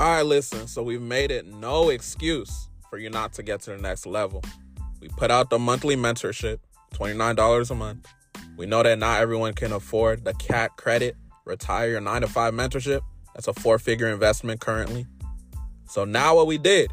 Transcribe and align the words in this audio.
All 0.00 0.06
right, 0.06 0.22
listen. 0.22 0.66
So 0.66 0.82
we've 0.82 1.02
made 1.02 1.30
it 1.30 1.44
no 1.46 1.90
excuse 1.90 2.70
for 2.88 2.96
you 2.96 3.10
not 3.10 3.34
to 3.34 3.42
get 3.42 3.60
to 3.64 3.72
the 3.72 3.76
next 3.76 4.06
level. 4.06 4.42
We 4.98 5.08
put 5.08 5.30
out 5.30 5.50
the 5.50 5.58
monthly 5.58 5.94
mentorship, 5.94 6.56
$29 6.94 7.70
a 7.70 7.74
month. 7.74 8.08
We 8.56 8.64
know 8.64 8.82
that 8.82 8.98
not 8.98 9.20
everyone 9.20 9.52
can 9.52 9.72
afford 9.72 10.24
the 10.24 10.32
CAT 10.32 10.74
credit, 10.78 11.16
retire 11.44 11.90
your 11.90 12.00
nine 12.00 12.22
to 12.22 12.28
five 12.28 12.54
mentorship. 12.54 13.02
That's 13.34 13.46
a 13.46 13.52
four 13.52 13.78
figure 13.78 14.08
investment 14.08 14.62
currently. 14.62 15.06
So 15.86 16.06
now 16.06 16.34
what 16.34 16.46
we 16.46 16.56
did, 16.56 16.90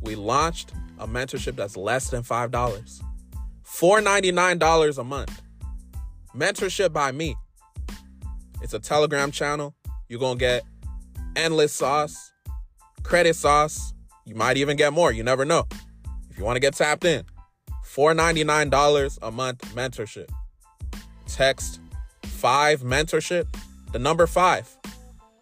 we 0.00 0.16
launched 0.16 0.72
a 0.98 1.06
mentorship 1.06 1.54
that's 1.54 1.76
less 1.76 2.10
than 2.10 2.24
$5, 2.24 2.50
$499 3.64 4.98
a 4.98 5.04
month. 5.04 5.42
Mentorship 6.34 6.92
by 6.92 7.12
me. 7.12 7.36
It's 8.62 8.74
a 8.74 8.80
Telegram 8.80 9.30
channel. 9.30 9.76
You're 10.08 10.18
going 10.18 10.38
to 10.38 10.44
get 10.44 10.64
endless 11.36 11.72
sauce, 11.72 12.32
credit 13.08 13.34
sauce. 13.34 13.94
You 14.26 14.34
might 14.34 14.58
even 14.58 14.76
get 14.76 14.92
more. 14.92 15.10
You 15.10 15.22
never 15.22 15.46
know. 15.46 15.66
If 16.30 16.36
you 16.36 16.44
want 16.44 16.56
to 16.56 16.60
get 16.60 16.74
tapped 16.74 17.06
in, 17.06 17.24
$499 17.86 19.18
a 19.22 19.30
month 19.30 19.60
mentorship. 19.74 20.28
Text 21.26 21.80
five 22.22 22.82
mentorship, 22.82 23.46
the 23.92 23.98
number 23.98 24.26
five 24.26 24.68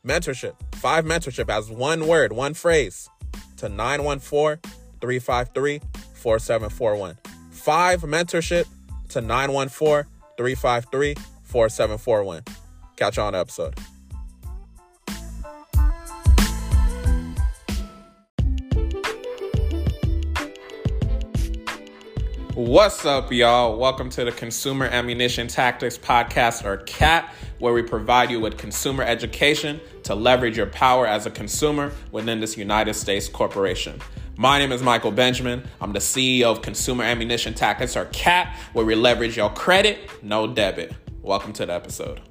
mentorship, 0.06 0.54
five 0.76 1.04
mentorship 1.04 1.50
as 1.50 1.68
one 1.68 2.06
word, 2.06 2.32
one 2.32 2.54
phrase 2.54 3.10
to 3.56 3.68
914 3.68 4.60
353 5.00 5.80
4741. 6.14 7.18
Five 7.50 8.02
mentorship 8.02 8.66
to 9.08 9.20
914 9.20 10.04
353 10.36 11.14
4741. 11.42 12.44
Catch 12.96 13.16
you 13.16 13.22
on 13.24 13.32
the 13.32 13.40
episode. 13.40 13.74
What's 22.56 23.04
up, 23.04 23.30
y'all? 23.30 23.76
Welcome 23.76 24.08
to 24.08 24.24
the 24.24 24.32
Consumer 24.32 24.86
Ammunition 24.86 25.46
Tactics 25.46 25.98
Podcast, 25.98 26.64
or 26.64 26.78
CAT, 26.78 27.30
where 27.58 27.74
we 27.74 27.82
provide 27.82 28.30
you 28.30 28.40
with 28.40 28.56
consumer 28.56 29.02
education 29.02 29.78
to 30.04 30.14
leverage 30.14 30.56
your 30.56 30.68
power 30.68 31.06
as 31.06 31.26
a 31.26 31.30
consumer 31.30 31.92
within 32.12 32.40
this 32.40 32.56
United 32.56 32.94
States 32.94 33.28
corporation. 33.28 34.00
My 34.38 34.58
name 34.58 34.72
is 34.72 34.82
Michael 34.82 35.10
Benjamin. 35.10 35.68
I'm 35.82 35.92
the 35.92 35.98
CEO 35.98 36.44
of 36.44 36.62
Consumer 36.62 37.04
Ammunition 37.04 37.52
Tactics, 37.52 37.94
or 37.94 38.06
CAT, 38.06 38.56
where 38.72 38.86
we 38.86 38.94
leverage 38.94 39.36
your 39.36 39.50
credit, 39.50 39.98
no 40.22 40.46
debit. 40.46 40.94
Welcome 41.20 41.52
to 41.52 41.66
the 41.66 41.74
episode. 41.74 42.22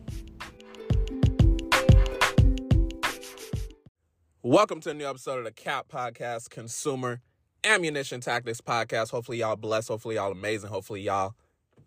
Welcome 4.42 4.82
to 4.82 4.90
a 4.90 4.94
new 4.96 5.06
episode 5.06 5.38
of 5.38 5.44
the 5.46 5.52
CAT 5.52 5.88
Podcast, 5.88 6.50
Consumer 6.50 7.22
Ammunition 7.66 8.22
Tactics 8.22 8.62
Podcast. 8.62 9.12
Hopefully, 9.12 9.40
y'all 9.40 9.56
blessed. 9.56 9.88
Hopefully, 9.88 10.16
y'all 10.16 10.32
amazing. 10.32 10.70
Hopefully, 10.70 11.02
y'all 11.02 11.34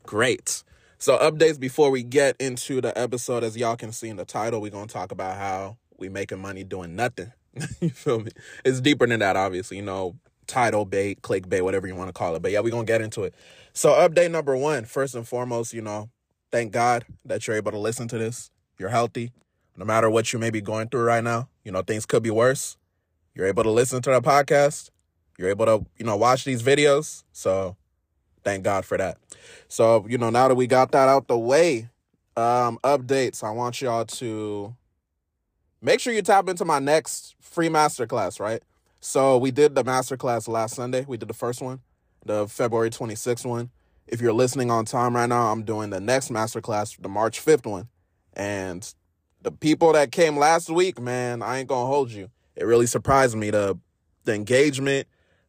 great. 0.05 0.65
So, 0.98 1.17
updates 1.19 1.61
before 1.61 1.91
we 1.91 2.03
get 2.03 2.37
into 2.41 2.81
the 2.81 2.97
episode. 2.98 3.45
As 3.45 3.57
y'all 3.57 3.77
can 3.77 3.93
see 3.93 4.09
in 4.09 4.17
the 4.17 4.25
title, 4.25 4.61
we're 4.61 4.71
to 4.71 4.87
talk 4.87 5.12
about 5.12 5.37
how 5.37 5.77
we 5.97 6.09
making 6.09 6.41
money 6.41 6.65
doing 6.65 6.97
nothing. 6.97 7.33
you 7.81 7.91
feel 7.91 8.21
me? 8.21 8.33
It's 8.65 8.81
deeper 8.81 9.06
than 9.06 9.21
that, 9.21 9.37
obviously. 9.37 9.77
You 9.77 9.84
know, 9.84 10.17
title 10.47 10.84
bait, 10.84 11.23
clickbait, 11.23 11.62
whatever 11.62 11.87
you 11.87 11.95
want 11.95 12.09
to 12.09 12.12
call 12.12 12.34
it. 12.34 12.43
But 12.43 12.51
yeah, 12.51 12.61
we're 12.61 12.71
to 12.71 12.84
get 12.84 13.01
into 13.01 13.23
it. 13.23 13.34
So, 13.73 13.91
update 13.91 14.33
number 14.33 14.56
one, 14.56 14.84
first 14.84 15.15
and 15.15 15.27
foremost, 15.27 15.73
you 15.73 15.83
know, 15.83 16.11
thank 16.51 16.73
God 16.73 17.05
that 17.25 17.47
you're 17.47 17.56
able 17.56 17.71
to 17.71 17.79
listen 17.79 18.09
to 18.09 18.19
this. 18.19 18.51
You're 18.79 18.89
healthy. 18.89 19.33
No 19.77 19.84
matter 19.84 20.11
what 20.11 20.33
you 20.33 20.41
may 20.41 20.51
be 20.51 20.61
going 20.61 20.89
through 20.89 21.05
right 21.05 21.23
now, 21.23 21.49
you 21.65 21.71
know, 21.71 21.83
things 21.83 22.05
could 22.05 22.25
be 22.25 22.31
worse. 22.31 22.77
You're 23.34 23.47
able 23.47 23.62
to 23.62 23.71
listen 23.71 24.03
to 24.03 24.11
the 24.11 24.21
podcast 24.21 24.91
you're 25.38 25.49
able 25.49 25.66
to, 25.66 25.87
you 25.97 26.04
know, 26.04 26.16
watch 26.16 26.44
these 26.44 26.62
videos. 26.62 27.22
So 27.32 27.76
thank 28.43 28.65
God 28.65 28.84
for 28.84 28.99
that. 28.99 29.16
So, 29.69 30.04
you 30.09 30.19
know, 30.19 30.31
now 30.31 30.49
that 30.49 30.56
we 30.56 30.66
got 30.66 30.91
that 30.93 31.09
out 31.09 31.28
the 31.28 31.38
way, 31.38 31.88
um, 32.37 32.78
updates, 32.84 33.43
I 33.43 33.50
want 33.50 33.81
y'all 33.81 34.04
to 34.04 34.75
make 35.81 36.00
sure 36.00 36.12
you 36.12 36.22
tap 36.22 36.48
into 36.48 36.65
my 36.65 36.81
next 36.81 37.37
free 37.41 37.69
masterclass, 37.69 38.41
right? 38.41 38.62
So 39.00 39.38
we 39.38 39.53
did 39.53 39.77
the 39.77 39.84
masterclass 39.84 40.48
last 40.48 40.75
Sunday. 40.75 41.04
We 41.06 41.16
did 41.16 41.28
the 41.28 41.34
first 41.34 41.62
one, 41.62 41.81
the 42.25 42.48
February 42.48 42.91
26th 42.91 43.47
one. 43.47 43.71
If 44.09 44.21
you're 44.21 44.32
listening 44.32 44.71
on 44.71 44.87
time 44.87 45.15
right 45.15 45.28
now, 45.28 45.53
I'm 45.53 45.62
doing 45.62 45.91
the 45.91 46.00
next 46.00 46.31
masterclass, 46.31 47.00
the 47.00 47.09
March 47.09 47.44
5th 47.44 47.66
one. 47.66 47.88
And 48.34 48.93
the 49.43 49.53
people 49.53 49.93
that 49.93 50.10
came 50.10 50.37
last 50.37 50.69
week, 50.69 51.00
man, 51.00 51.43
I 51.43 51.59
ain't 51.59 51.69
gonna 51.69 51.87
hold 51.87 52.10
you. 52.10 52.31
It 52.56 52.65
really 52.65 52.87
surprised 52.87 53.37
me 53.37 53.50
the 53.50 53.78
the 54.25 54.34
engagement 54.34 55.06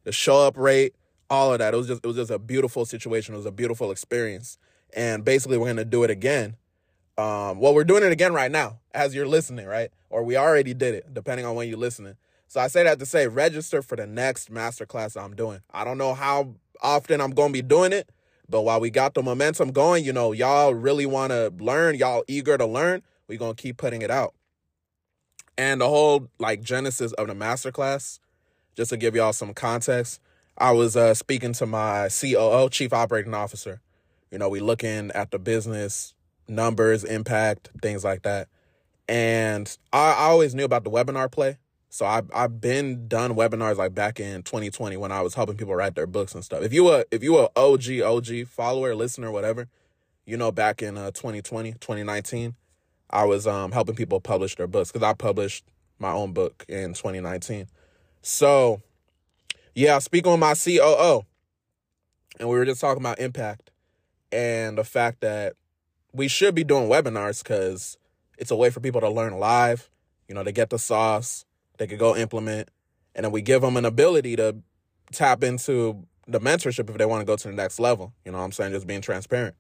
the 0.10 0.14
show 0.14 0.48
up 0.48 0.58
rate, 0.58 0.96
all 1.30 1.54
of 1.54 1.60
that. 1.60 1.76
It 1.76 1.78
was 1.78 1.86
just 1.86 2.04
it 2.04 2.08
was 2.08 2.16
just 2.16 2.32
a 2.32 2.40
beautiful 2.40 2.84
situation. 2.84 3.36
It 3.36 3.38
was 3.38 3.46
a 3.46 3.52
beautiful 3.52 3.92
experience. 3.92 4.58
And 4.96 5.24
basically 5.24 5.60
we're 5.60 5.68
gonna 5.68 5.86
do 5.86 6.04
it 6.04 6.10
again. 6.10 6.56
Um, 7.16 7.60
well, 7.60 7.76
we're 7.76 7.84
doing 7.84 8.02
it 8.02 8.12
again 8.12 8.34
right 8.34 8.50
now 8.50 8.80
as 8.92 9.14
you're 9.14 9.28
listening, 9.28 9.68
right? 9.68 9.92
Or 10.10 10.24
we 10.24 10.36
already 10.36 10.74
did 10.74 10.96
it, 10.96 11.14
depending 11.14 11.46
on 11.46 11.54
when 11.54 11.70
you're 11.70 11.78
listening. 11.78 12.16
So 12.48 12.60
I 12.60 12.70
say 12.70 12.84
that 12.86 12.98
to 12.98 13.06
say 13.06 13.28
register 13.28 13.84
for 13.84 13.96
the 13.96 14.08
next 14.08 14.52
masterclass 14.52 15.22
I'm 15.22 15.36
doing. 15.36 15.60
I 15.72 15.84
don't 15.84 16.00
know 16.00 16.16
how 16.16 16.56
often 16.82 17.22
I'm 17.22 17.32
gonna 17.32 17.54
be 17.54 17.62
doing 17.62 17.94
it, 17.94 18.10
but 18.50 18.64
while 18.64 18.80
we 18.80 18.90
got 18.90 19.14
the 19.14 19.22
momentum 19.22 19.72
going, 19.72 20.04
you 20.04 20.12
know, 20.12 20.32
y'all 20.32 20.74
really 20.74 21.06
wanna 21.06 21.52
learn, 21.60 21.94
y'all 21.98 22.24
eager 22.28 22.58
to 22.58 22.66
learn, 22.66 23.04
we're 23.28 23.38
gonna 23.38 23.54
keep 23.54 23.78
putting 23.78 24.02
it 24.02 24.10
out. 24.10 24.34
And 25.56 25.82
the 25.82 25.88
whole 25.88 26.30
like 26.40 26.64
genesis 26.64 27.12
of 27.14 27.28
the 27.28 27.36
masterclass 27.36 28.18
just 28.80 28.92
to 28.92 28.98
give 28.98 29.14
y'all 29.14 29.34
some 29.34 29.54
context, 29.54 30.22
I 30.58 30.72
was 30.72 30.96
uh, 30.96 31.14
speaking 31.14 31.52
to 31.52 31.66
my 31.66 32.08
COO, 32.08 32.70
Chief 32.70 32.94
Operating 32.94 33.34
Officer. 33.34 33.82
You 34.32 34.38
know, 34.38 34.48
we 34.48 34.62
looking 34.62 35.12
at 35.12 35.32
the 35.32 35.38
business 35.38 36.16
numbers, 36.48 37.04
impact, 37.04 37.72
things 37.82 38.06
like 38.06 38.22
that. 38.22 38.48
And 39.10 39.78
I, 39.92 40.12
I 40.12 40.24
always 40.30 40.56
knew 40.56 40.64
about 40.64 40.86
the 40.86 40.90
webinar 40.90 41.30
play. 41.30 41.58
So 41.90 42.06
I 42.06 42.22
I've 42.34 42.62
been 42.62 43.10
done 43.10 43.36
webinars 43.36 43.76
like 43.76 43.94
back 43.94 44.18
in 44.18 44.44
2020 44.44 44.96
when 44.96 45.12
I 45.12 45.24
was 45.24 45.34
helping 45.34 45.58
people 45.58 45.76
write 45.76 45.96
their 45.96 46.08
books 46.08 46.34
and 46.34 46.46
stuff. 46.46 46.64
If 46.64 46.72
you 46.72 46.86
were 46.86 47.04
if 47.12 47.22
you 47.22 47.34
were 47.34 47.50
OG 47.58 48.00
OG 48.02 48.48
follower, 48.48 48.96
listener, 48.96 49.30
whatever, 49.30 49.68
you 50.26 50.38
know 50.38 50.54
back 50.54 50.82
in 50.82 50.98
uh, 50.98 51.12
2020, 51.12 51.74
2019, 51.74 52.56
I 53.10 53.26
was 53.26 53.46
um 53.46 53.74
helping 53.74 53.96
people 53.96 54.22
publish 54.22 54.56
their 54.56 54.68
books 54.68 54.90
cuz 54.92 55.04
I 55.04 55.14
published 55.14 55.66
my 55.98 56.12
own 56.12 56.32
book 56.32 56.64
in 56.70 56.94
2019. 56.94 57.68
So, 58.22 58.82
yeah, 59.74 59.96
I 59.96 60.00
speak 60.00 60.28
on 60.28 60.40
my 60.40 60.54
COO, 60.56 61.26
and 62.40 62.50
we 62.50 62.58
were 62.58 62.66
just 62.66 62.82
talking 62.82 63.02
about 63.02 63.20
impact 63.20 63.72
and 64.32 64.78
the 64.78 64.84
fact 64.84 65.22
that 65.22 65.54
we 66.14 66.28
should 66.28 66.56
be 66.56 66.64
doing 66.64 66.90
webinars 66.90 67.44
because 67.44 67.98
it's 68.38 68.52
a 68.52 68.56
way 68.56 68.70
for 68.70 68.80
people 68.80 69.02
to 69.02 69.10
learn 69.10 69.38
live. 69.40 69.90
You 70.28 70.36
know, 70.36 70.44
they 70.44 70.52
get 70.52 70.70
the 70.70 70.80
sauce, 70.80 71.46
they 71.78 71.88
could 71.88 72.00
go 72.00 72.16
implement, 72.16 72.70
and 73.16 73.24
then 73.24 73.32
we 73.32 73.42
give 73.42 73.62
them 73.62 73.78
an 73.78 73.86
ability 73.86 74.36
to 74.36 74.58
tap 75.12 75.44
into 75.44 76.06
the 76.28 76.40
mentorship 76.40 76.90
if 76.90 76.98
they 76.98 77.06
want 77.06 77.22
to 77.22 77.26
go 77.26 77.36
to 77.36 77.48
the 77.48 77.54
next 77.54 77.80
level. 77.80 78.14
You 78.26 78.32
know 78.32 78.38
what 78.38 78.44
I'm 78.44 78.52
saying? 78.52 78.74
Just 78.74 78.86
being 78.88 79.02
transparent. 79.02 79.56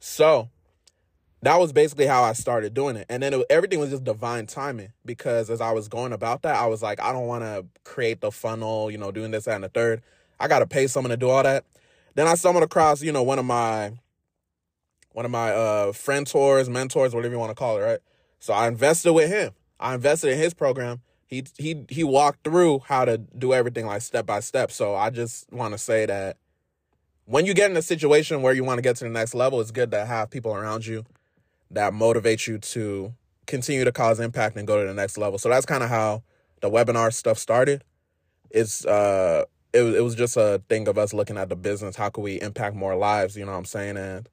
So, 0.00 0.50
that 1.44 1.58
was 1.58 1.72
basically 1.72 2.06
how 2.06 2.22
I 2.22 2.32
started 2.32 2.74
doing 2.74 2.96
it. 2.96 3.06
And 3.08 3.22
then 3.22 3.34
it, 3.34 3.46
everything 3.50 3.78
was 3.78 3.90
just 3.90 4.04
divine 4.04 4.46
timing 4.46 4.92
because 5.04 5.50
as 5.50 5.60
I 5.60 5.72
was 5.72 5.88
going 5.88 6.12
about 6.12 6.42
that, 6.42 6.56
I 6.56 6.66
was 6.66 6.82
like, 6.82 7.00
I 7.00 7.12
don't 7.12 7.26
want 7.26 7.44
to 7.44 7.66
create 7.84 8.20
the 8.20 8.30
funnel, 8.30 8.90
you 8.90 8.98
know, 8.98 9.10
doing 9.10 9.30
this, 9.30 9.44
that, 9.44 9.56
and 9.56 9.64
the 9.64 9.68
third. 9.68 10.02
I 10.40 10.48
got 10.48 10.60
to 10.60 10.66
pay 10.66 10.86
someone 10.86 11.10
to 11.10 11.16
do 11.16 11.28
all 11.28 11.42
that. 11.42 11.64
Then 12.14 12.26
I 12.26 12.34
stumbled 12.34 12.64
across, 12.64 13.02
you 13.02 13.12
know, 13.12 13.22
one 13.22 13.38
of 13.38 13.44
my, 13.44 13.92
one 15.12 15.24
of 15.24 15.30
my 15.30 15.50
uh, 15.50 15.92
friend 15.92 16.26
tours, 16.26 16.70
mentors, 16.70 17.14
whatever 17.14 17.34
you 17.34 17.38
want 17.38 17.50
to 17.50 17.56
call 17.56 17.76
it, 17.78 17.80
right? 17.80 18.00
So 18.38 18.54
I 18.54 18.68
invested 18.68 19.12
with 19.12 19.28
him. 19.28 19.52
I 19.78 19.94
invested 19.94 20.30
in 20.30 20.38
his 20.38 20.54
program. 20.54 21.02
He 21.26 21.44
he 21.58 21.84
he 21.88 22.04
walked 22.04 22.44
through 22.44 22.80
how 22.86 23.04
to 23.04 23.18
do 23.18 23.52
everything 23.52 23.86
like 23.86 24.02
step 24.02 24.24
by 24.26 24.40
step. 24.40 24.70
So 24.70 24.94
I 24.94 25.10
just 25.10 25.50
want 25.52 25.72
to 25.72 25.78
say 25.78 26.06
that 26.06 26.36
when 27.24 27.46
you 27.46 27.54
get 27.54 27.70
in 27.70 27.76
a 27.76 27.82
situation 27.82 28.42
where 28.42 28.52
you 28.52 28.62
want 28.62 28.78
to 28.78 28.82
get 28.82 28.96
to 28.96 29.04
the 29.04 29.10
next 29.10 29.34
level, 29.34 29.60
it's 29.60 29.70
good 29.70 29.90
to 29.90 30.04
have 30.04 30.30
people 30.30 30.54
around 30.54 30.86
you 30.86 31.04
that 31.70 31.92
motivates 31.92 32.46
you 32.46 32.58
to 32.58 33.14
continue 33.46 33.84
to 33.84 33.92
cause 33.92 34.20
impact 34.20 34.56
and 34.56 34.66
go 34.66 34.80
to 34.80 34.86
the 34.86 34.94
next 34.94 35.18
level. 35.18 35.38
So 35.38 35.48
that's 35.48 35.66
kind 35.66 35.82
of 35.82 35.90
how 35.90 36.22
the 36.60 36.70
webinar 36.70 37.12
stuff 37.12 37.38
started. 37.38 37.84
It's 38.50 38.84
uh 38.86 39.44
it, 39.72 39.82
it 39.82 40.00
was 40.02 40.14
just 40.14 40.36
a 40.36 40.62
thing 40.68 40.86
of 40.86 40.96
us 40.96 41.12
looking 41.12 41.36
at 41.36 41.48
the 41.48 41.56
business, 41.56 41.96
how 41.96 42.08
could 42.08 42.22
we 42.22 42.40
impact 42.40 42.76
more 42.76 42.94
lives, 42.94 43.36
you 43.36 43.44
know 43.44 43.50
what 43.50 43.58
I'm 43.58 43.64
saying? 43.64 43.96
And 43.96 44.28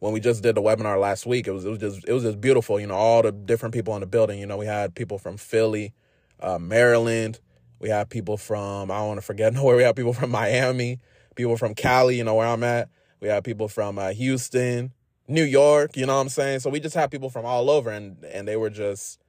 when 0.00 0.12
we 0.12 0.18
just 0.18 0.42
did 0.42 0.56
the 0.56 0.62
webinar 0.62 1.00
last 1.00 1.26
week, 1.26 1.46
it 1.46 1.52
was 1.52 1.64
it 1.64 1.70
was 1.70 1.78
just 1.78 2.08
it 2.08 2.12
was 2.12 2.24
just 2.24 2.40
beautiful, 2.40 2.80
you 2.80 2.86
know, 2.86 2.96
all 2.96 3.22
the 3.22 3.32
different 3.32 3.72
people 3.72 3.94
in 3.94 4.00
the 4.00 4.06
building, 4.06 4.40
you 4.40 4.46
know, 4.46 4.56
we 4.56 4.66
had 4.66 4.94
people 4.94 5.18
from 5.18 5.36
Philly, 5.36 5.94
uh, 6.40 6.58
Maryland, 6.58 7.38
we 7.78 7.88
had 7.88 8.10
people 8.10 8.36
from 8.36 8.90
I 8.90 8.98
don't 8.98 9.08
want 9.08 9.20
to 9.20 9.26
forget 9.26 9.52
nowhere, 9.54 9.76
we 9.76 9.84
had 9.84 9.96
people 9.96 10.12
from 10.12 10.30
Miami, 10.30 10.98
people 11.36 11.56
from 11.56 11.74
Cali, 11.74 12.16
you 12.16 12.24
know 12.24 12.34
where 12.34 12.48
I'm 12.48 12.64
at. 12.64 12.88
We 13.20 13.28
had 13.28 13.44
people 13.44 13.68
from 13.68 13.98
uh, 13.98 14.10
Houston, 14.10 14.92
New 15.30 15.44
York, 15.44 15.96
you 15.96 16.06
know 16.06 16.16
what 16.16 16.22
I'm 16.22 16.28
saying? 16.28 16.60
So 16.60 16.70
we 16.70 16.80
just 16.80 16.96
had 16.96 17.10
people 17.10 17.30
from 17.30 17.46
all 17.46 17.70
over 17.70 17.88
and 17.88 18.22
and 18.24 18.48
they 18.48 18.56
were 18.56 18.68
just 18.68 19.20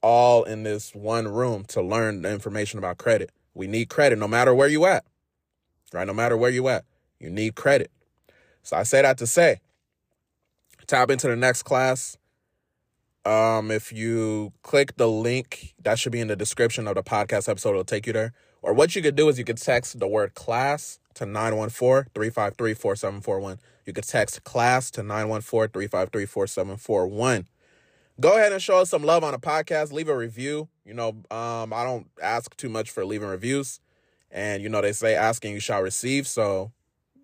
all 0.00 0.44
in 0.44 0.62
this 0.62 0.94
one 0.94 1.26
room 1.26 1.64
to 1.66 1.82
learn 1.82 2.22
the 2.22 2.30
information 2.30 2.78
about 2.78 2.98
credit. 2.98 3.30
We 3.52 3.66
need 3.66 3.88
credit 3.88 4.18
no 4.18 4.28
matter 4.28 4.54
where 4.54 4.68
you 4.68 4.86
at. 4.86 5.04
Right? 5.92 6.06
No 6.06 6.14
matter 6.14 6.36
where 6.36 6.50
you 6.50 6.68
at, 6.68 6.84
you 7.18 7.30
need 7.30 7.56
credit. 7.56 7.90
So 8.62 8.76
I 8.76 8.84
say 8.84 9.02
that 9.02 9.18
to 9.18 9.26
say, 9.26 9.60
tap 10.86 11.10
into 11.10 11.28
the 11.28 11.36
next 11.36 11.64
class. 11.64 12.16
Um, 13.24 13.70
if 13.70 13.92
you 13.92 14.52
click 14.62 14.96
the 14.96 15.08
link 15.08 15.74
that 15.82 15.98
should 15.98 16.12
be 16.12 16.20
in 16.20 16.28
the 16.28 16.36
description 16.36 16.86
of 16.86 16.94
the 16.94 17.02
podcast 17.02 17.48
episode, 17.48 17.70
it'll 17.70 17.84
take 17.84 18.06
you 18.06 18.12
there. 18.12 18.32
Or 18.62 18.72
what 18.72 18.94
you 18.94 19.02
could 19.02 19.16
do 19.16 19.28
is 19.28 19.38
you 19.38 19.44
could 19.44 19.58
text 19.58 19.98
the 19.98 20.06
word 20.06 20.34
class 20.34 20.98
to 21.14 21.24
914-353-4741. 21.24 23.58
You 23.86 23.92
could 23.92 24.04
text 24.04 24.44
class 24.44 24.90
to 24.92 25.02
914-353-4741. 25.02 27.46
Go 28.20 28.36
ahead 28.36 28.52
and 28.52 28.62
show 28.62 28.78
us 28.78 28.90
some 28.90 29.02
love 29.02 29.24
on 29.24 29.32
the 29.32 29.38
podcast. 29.38 29.92
Leave 29.92 30.08
a 30.08 30.16
review. 30.16 30.68
You 30.84 30.94
know, 30.94 31.08
um, 31.30 31.72
I 31.72 31.84
don't 31.84 32.06
ask 32.22 32.56
too 32.56 32.68
much 32.68 32.90
for 32.90 33.04
leaving 33.04 33.28
reviews. 33.28 33.80
And 34.30 34.62
you 34.62 34.68
know, 34.68 34.80
they 34.80 34.92
say 34.92 35.14
asking 35.14 35.52
you 35.52 35.60
shall 35.60 35.82
receive. 35.82 36.26
So 36.26 36.72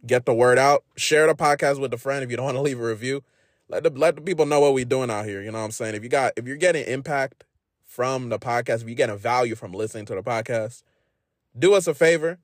get 0.07 0.27
the 0.27 0.35
word 0.35 0.59
out. 0.59 0.85
Share 0.97 1.27
the 1.27 1.35
podcast 1.35 1.81
with 1.81 1.93
a 1.95 1.99
friend 1.99 2.25
if 2.25 2.31
you 2.31 2.37
don't 2.37 2.45
want 2.47 2.57
to 2.57 2.63
leave 2.63 2.81
a 2.81 2.85
review. 2.85 3.23
Let 3.69 3.85
the 3.85 3.91
let 3.91 4.17
the 4.17 4.23
people 4.23 4.47
know 4.47 4.61
what 4.61 4.75
we're 4.75 4.85
doing 4.85 5.11
out 5.11 5.27
here. 5.27 5.43
You 5.43 5.53
know 5.53 5.59
what 5.59 5.67
I'm 5.67 5.71
saying? 5.71 5.95
If 5.95 6.03
you 6.03 6.09
got 6.09 6.33
if 6.37 6.47
you're 6.47 6.57
getting 6.57 6.85
impact 6.87 7.45
from 7.85 8.29
the 8.29 8.39
podcast, 8.39 8.83
if 8.83 8.89
you're 8.89 8.95
getting 8.95 9.17
value 9.17 9.55
from 9.55 9.73
listening 9.73 10.07
to 10.07 10.15
the 10.17 10.23
podcast, 10.23 10.83
do 11.57 11.75
us 11.75 11.87
a 11.87 11.95
favor. 11.95 12.39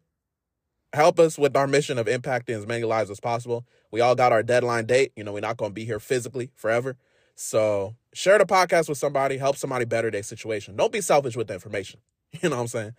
Help 0.97 1.21
us 1.21 1.39
with 1.39 1.55
our 1.55 1.67
mission 1.67 1.99
of 1.99 2.07
impacting 2.07 2.57
as 2.57 2.67
many 2.67 2.83
lives 2.83 3.11
as 3.11 3.21
possible. 3.21 3.67
We 3.91 4.01
all 4.01 4.15
got 4.15 4.33
our 4.33 4.43
deadline 4.43 4.87
date. 4.87 5.13
You 5.15 5.25
know, 5.25 5.35
we're 5.35 5.41
not 5.41 5.59
going 5.59 5.73
to 5.73 5.75
be 5.75 5.85
here 5.85 6.01
physically 6.01 6.51
forever. 6.55 6.97
So 7.35 7.97
share 8.15 8.39
the 8.39 8.47
podcast 8.47 8.89
with 8.89 8.97
somebody, 8.97 9.37
help 9.37 9.59
somebody 9.59 9.85
better 9.85 10.11
their 10.11 10.23
situation. 10.23 10.75
Don't 10.75 10.91
be 10.91 11.03
selfish 11.03 11.37
with 11.37 11.49
the 11.49 11.55
information. 11.55 12.01
You 12.43 12.49
know 12.49 12.57
what 12.57 12.63
I'm 12.63 12.69
saying? 12.69 12.95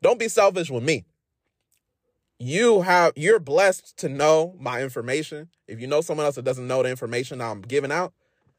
Don't 0.00 0.18
be 0.18 0.28
selfish 0.28 0.70
with 0.70 0.84
me. 0.84 1.04
You 2.38 2.82
have 2.82 3.12
you're 3.16 3.40
blessed 3.40 3.96
to 3.98 4.08
know 4.08 4.54
my 4.58 4.80
information. 4.80 5.48
If 5.66 5.80
you 5.80 5.88
know 5.88 6.02
someone 6.02 6.26
else 6.26 6.36
that 6.36 6.44
doesn't 6.44 6.68
know 6.68 6.84
the 6.84 6.88
information 6.88 7.40
I'm 7.40 7.62
giving 7.62 7.92
out, 7.92 8.12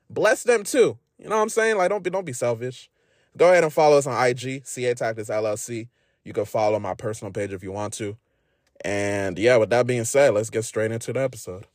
bless 0.09 0.43
them 0.43 0.63
too. 0.63 0.97
You 1.17 1.29
know 1.29 1.37
what 1.37 1.43
I'm 1.43 1.49
saying? 1.49 1.77
Like 1.77 1.89
don't 1.89 2.03
be 2.03 2.09
don't 2.09 2.25
be 2.25 2.33
selfish. 2.33 2.89
Go 3.37 3.49
ahead 3.51 3.63
and 3.63 3.71
follow 3.73 3.97
us 3.97 4.05
on 4.05 4.25
IG, 4.25 4.65
CA 4.65 4.93
Tactics 4.93 5.29
LLC. 5.29 5.87
You 6.25 6.33
can 6.33 6.45
follow 6.45 6.77
my 6.77 6.93
personal 6.93 7.31
page 7.31 7.53
if 7.53 7.63
you 7.63 7.71
want 7.71 7.93
to. 7.93 8.17
And 8.83 9.37
yeah, 9.37 9.57
with 9.57 9.69
that 9.69 9.85
being 9.85 10.05
said, 10.05 10.33
let's 10.33 10.49
get 10.49 10.63
straight 10.63 10.91
into 10.91 11.13
the 11.13 11.21
episode. 11.21 11.67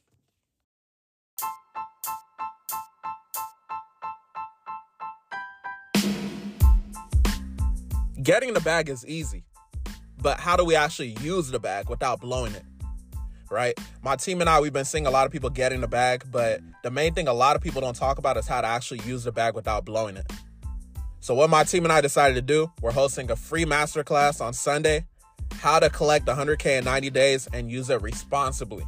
Getting 8.23 8.55
the 8.55 8.61
bag 8.61 8.89
is 8.89 9.07
easy, 9.07 9.45
but 10.21 10.41
how 10.41 10.57
do 10.57 10.65
we 10.65 10.75
actually 10.75 11.17
use 11.21 11.49
the 11.51 11.61
bag 11.61 11.89
without 11.89 12.21
blowing 12.21 12.55
it? 12.55 12.65
Right? 13.49 13.79
My 14.03 14.17
team 14.17 14.41
and 14.41 14.51
I, 14.51 14.59
we've 14.59 14.73
been 14.73 14.85
seeing 14.85 15.07
a 15.07 15.11
lot 15.11 15.27
of 15.27 15.33
people 15.33 15.49
getting 15.51 15.81
the 15.81 15.87
bag, 15.87 16.25
but 16.33 16.61
the 16.83 16.91
main 16.91 17.15
thing 17.15 17.29
a 17.29 17.33
lot 17.33 17.55
of 17.55 17.63
people 17.63 17.81
don't 17.81 17.95
talk 17.95 18.19
about 18.19 18.37
is 18.37 18.49
how 18.49 18.61
to 18.61 18.67
actually 18.67 19.01
use 19.03 19.23
the 19.23 19.31
bag 19.31 19.55
without 19.55 19.85
blowing 19.85 20.17
it. 20.17 20.29
So, 21.21 21.35
what 21.35 21.51
my 21.51 21.63
team 21.63 21.85
and 21.85 21.93
I 21.93 22.01
decided 22.01 22.35
to 22.35 22.43
do, 22.43 22.73
we're 22.83 22.91
hosting 22.91 23.31
a 23.31 23.37
free 23.37 23.65
masterclass 23.65 24.41
on 24.41 24.53
Sunday 24.53 25.07
how 25.61 25.79
to 25.79 25.91
collect 25.91 26.27
100K 26.27 26.79
in 26.79 26.85
90 26.85 27.11
days 27.11 27.49
and 27.53 27.71
use 27.71 27.91
it 27.91 28.01
responsibly. 28.03 28.85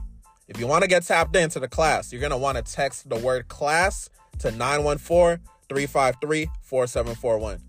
If 0.49 0.59
you 0.59 0.67
want 0.67 0.82
to 0.82 0.88
get 0.88 1.05
tapped 1.05 1.37
into 1.37 1.61
the 1.61 1.69
class, 1.69 2.12
you're 2.12 2.20
going 2.20 2.31
to 2.31 2.37
want 2.37 2.56
to 2.56 2.62
text 2.73 3.09
the 3.09 3.17
word 3.17 3.49
class 3.49 4.09
to 4.38 4.50
914 4.50 5.44
353 5.69 6.50
4741. 6.62 7.61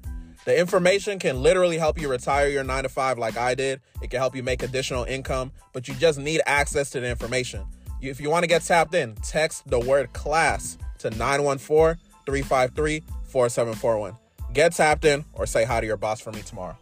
The 0.46 0.58
information 0.58 1.20
can 1.20 1.44
literally 1.44 1.78
help 1.78 2.00
you 2.00 2.10
retire 2.10 2.48
your 2.48 2.64
nine 2.64 2.84
to 2.84 2.90
five 2.90 3.18
like 3.18 3.38
I 3.38 3.54
did. 3.54 3.82
It 4.02 4.10
can 4.10 4.20
help 4.20 4.36
you 4.36 4.44
make 4.44 4.64
additional 4.64 5.04
income, 5.04 5.52
but 5.74 5.88
you 5.88 5.94
just 5.96 6.18
need 6.18 6.42
access 6.46 6.90
to 6.92 7.00
the 7.00 7.10
information. 7.10 7.66
If 8.02 8.22
you 8.22 8.30
want 8.30 8.44
to 8.44 8.48
get 8.48 8.64
tapped 8.64 8.96
in, 8.96 9.16
text 9.16 9.70
the 9.70 9.80
word 9.80 10.14
class 10.14 10.78
to 11.00 11.10
914 11.10 12.02
353 12.26 13.04
4741. 13.26 14.16
Get 14.54 14.74
tapped 14.74 15.06
in 15.06 15.26
or 15.34 15.46
say 15.46 15.66
hi 15.66 15.82
to 15.82 15.86
your 15.86 15.98
boss 15.98 16.22
for 16.22 16.32
me 16.32 16.42
tomorrow. 16.42 16.78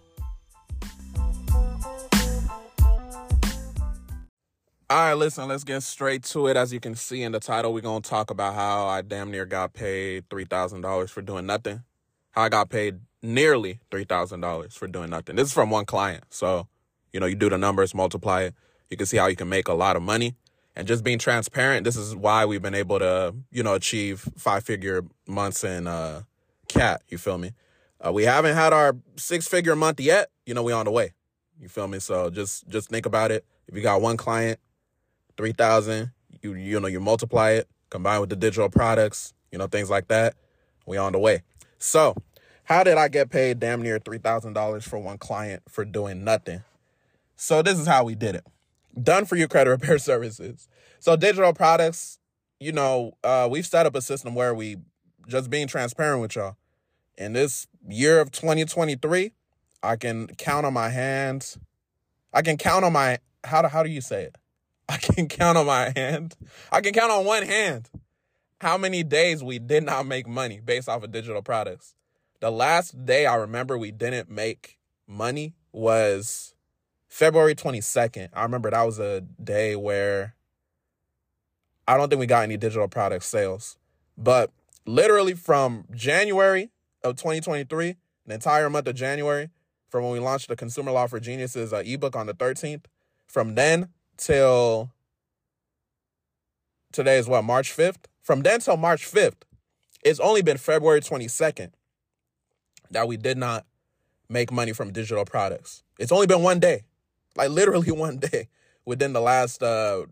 All 4.89 4.97
right, 4.97 5.15
listen, 5.15 5.49
let's 5.49 5.65
get 5.65 5.83
straight 5.83 6.23
to 6.23 6.47
it. 6.47 6.55
As 6.55 6.71
you 6.71 6.79
can 6.79 6.95
see 6.95 7.21
in 7.21 7.33
the 7.33 7.41
title, 7.41 7.73
we're 7.73 7.81
going 7.81 8.01
to 8.01 8.09
talk 8.09 8.31
about 8.31 8.53
how 8.53 8.87
I 8.87 9.01
damn 9.01 9.29
near 9.29 9.45
got 9.45 9.73
paid 9.73 10.29
$3,000 10.29 11.09
for 11.09 11.21
doing 11.21 11.45
nothing. 11.45 11.83
How 12.31 12.43
I 12.43 12.49
got 12.49 12.69
paid 12.69 13.01
nearly 13.21 13.81
$3,000 13.91 14.71
for 14.71 14.87
doing 14.87 15.09
nothing. 15.09 15.35
This 15.35 15.49
is 15.49 15.53
from 15.53 15.71
one 15.71 15.83
client. 15.83 16.23
So, 16.29 16.69
you 17.11 17.19
know, 17.19 17.25
you 17.25 17.35
do 17.35 17.49
the 17.49 17.57
numbers, 17.57 17.93
multiply 17.93 18.43
it. 18.43 18.55
You 18.89 18.95
can 18.95 19.05
see 19.05 19.17
how 19.17 19.27
you 19.27 19.35
can 19.35 19.49
make 19.49 19.67
a 19.67 19.73
lot 19.73 19.97
of 19.97 20.03
money. 20.03 20.37
And 20.73 20.87
just 20.87 21.03
being 21.03 21.19
transparent, 21.19 21.83
this 21.83 21.97
is 21.97 22.15
why 22.15 22.45
we've 22.45 22.61
been 22.61 22.73
able 22.73 22.99
to, 22.99 23.35
you 23.51 23.63
know, 23.63 23.73
achieve 23.73 24.29
five 24.37 24.63
figure 24.63 25.03
months 25.27 25.65
in 25.65 25.87
uh, 25.87 26.21
CAT. 26.69 27.01
You 27.09 27.17
feel 27.17 27.37
me? 27.37 27.51
Uh, 27.99 28.13
we 28.13 28.23
haven't 28.23 28.55
had 28.55 28.71
our 28.71 28.95
six 29.17 29.49
figure 29.49 29.75
month 29.75 29.99
yet. 29.99 30.29
You 30.45 30.53
know, 30.53 30.63
we 30.63 30.71
on 30.71 30.85
the 30.85 30.91
way. 30.91 31.11
You 31.59 31.67
feel 31.67 31.89
me? 31.89 31.99
So 31.99 32.29
just 32.29 32.69
just 32.69 32.89
think 32.89 33.05
about 33.05 33.31
it. 33.31 33.43
If 33.67 33.75
you 33.75 33.81
got 33.81 33.99
one 33.99 34.15
client, 34.15 34.59
three 35.37 35.53
thousand. 35.53 36.11
You 36.41 36.53
you 36.55 36.79
know 36.79 36.87
you 36.87 36.99
multiply 36.99 37.51
it, 37.51 37.67
combine 37.89 38.19
with 38.21 38.29
the 38.29 38.35
digital 38.35 38.69
products, 38.69 39.33
you 39.51 39.57
know 39.57 39.67
things 39.67 39.89
like 39.89 40.07
that. 40.09 40.35
We 40.85 40.97
on 40.97 41.13
the 41.13 41.19
way. 41.19 41.43
So, 41.79 42.15
how 42.63 42.83
did 42.83 42.97
I 42.97 43.07
get 43.07 43.29
paid 43.29 43.59
damn 43.59 43.81
near 43.81 43.99
three 43.99 44.17
thousand 44.17 44.53
dollars 44.53 44.85
for 44.85 44.97
one 44.99 45.17
client 45.17 45.63
for 45.69 45.85
doing 45.85 46.23
nothing? 46.23 46.63
So 47.37 47.61
this 47.61 47.77
is 47.77 47.87
how 47.87 48.03
we 48.03 48.15
did 48.15 48.35
it. 48.35 48.43
Done 49.01 49.25
for 49.25 49.35
you 49.35 49.47
credit 49.47 49.69
repair 49.71 49.99
services. 49.99 50.67
So 50.99 51.15
digital 51.15 51.53
products, 51.53 52.17
you 52.59 52.71
know, 52.71 53.13
uh, 53.23 53.47
we've 53.49 53.65
set 53.65 53.85
up 53.85 53.95
a 53.95 54.01
system 54.01 54.33
where 54.33 54.53
we 54.53 54.77
just 55.27 55.49
being 55.49 55.67
transparent 55.67 56.21
with 56.21 56.35
y'all. 56.35 56.57
In 57.17 57.33
this 57.33 57.67
year 57.87 58.19
of 58.19 58.31
2023, 58.31 59.31
I 59.83 59.95
can 59.95 60.27
count 60.37 60.65
on 60.65 60.73
my 60.73 60.89
hands. 60.89 61.57
I 62.33 62.41
can 62.41 62.57
count 62.57 62.83
on 62.83 62.93
my 62.93 63.19
how 63.43 63.61
do 63.61 63.67
how 63.67 63.83
do 63.83 63.89
you 63.89 64.01
say 64.01 64.23
it? 64.23 64.35
I 64.89 64.97
can 64.97 65.27
count 65.27 65.57
on 65.57 65.65
my 65.65 65.91
hand. 65.95 66.35
I 66.71 66.81
can 66.81 66.93
count 66.93 67.11
on 67.11 67.25
one 67.25 67.43
hand 67.43 67.89
how 68.61 68.77
many 68.77 69.03
days 69.03 69.43
we 69.43 69.59
did 69.59 69.83
not 69.83 70.05
make 70.05 70.27
money 70.27 70.59
based 70.59 70.89
off 70.89 71.03
of 71.03 71.11
digital 71.11 71.41
products. 71.41 71.95
The 72.39 72.51
last 72.51 73.05
day 73.05 73.25
I 73.25 73.35
remember 73.35 73.77
we 73.77 73.91
didn't 73.91 74.29
make 74.29 74.79
money 75.07 75.55
was 75.71 76.55
February 77.07 77.55
22nd. 77.55 78.29
I 78.33 78.43
remember 78.43 78.71
that 78.71 78.83
was 78.83 78.99
a 78.99 79.21
day 79.21 79.75
where 79.75 80.35
I 81.87 81.97
don't 81.97 82.09
think 82.09 82.19
we 82.19 82.25
got 82.25 82.43
any 82.43 82.57
digital 82.57 82.87
product 82.87 83.25
sales. 83.25 83.77
But 84.17 84.51
literally 84.85 85.33
from 85.33 85.85
January 85.93 86.71
of 87.03 87.15
2023, 87.15 87.95
the 88.25 88.33
entire 88.33 88.69
month 88.69 88.87
of 88.87 88.95
January, 88.95 89.49
from 89.89 90.03
when 90.03 90.13
we 90.13 90.19
launched 90.19 90.49
the 90.49 90.55
Consumer 90.55 90.91
Law 90.91 91.07
for 91.07 91.19
Geniuses 91.19 91.71
uh, 91.71 91.83
ebook 91.85 92.15
on 92.15 92.27
the 92.27 92.33
13th, 92.33 92.85
from 93.27 93.55
then 93.55 93.89
till 94.17 94.91
today 96.91 97.17
is 97.17 97.27
what, 97.27 97.43
March 97.43 97.75
5th? 97.75 98.05
From 98.21 98.41
then 98.41 98.59
till 98.59 98.77
March 98.77 99.09
5th, 99.09 99.43
it's 100.03 100.19
only 100.19 100.41
been 100.41 100.57
February 100.57 101.01
22nd 101.01 101.71
that 102.91 103.07
we 103.07 103.17
did 103.17 103.37
not 103.37 103.65
make 104.29 104.51
money 104.51 104.73
from 104.73 104.91
digital 104.91 105.25
products. 105.25 105.83
It's 105.99 106.11
only 106.11 106.27
been 106.27 106.43
one 106.43 106.59
day, 106.59 106.83
like 107.35 107.49
literally 107.49 107.91
one 107.91 108.17
day 108.17 108.49
within 108.85 109.13
the 109.13 109.21
last, 109.21 109.63
uh, 109.63 110.05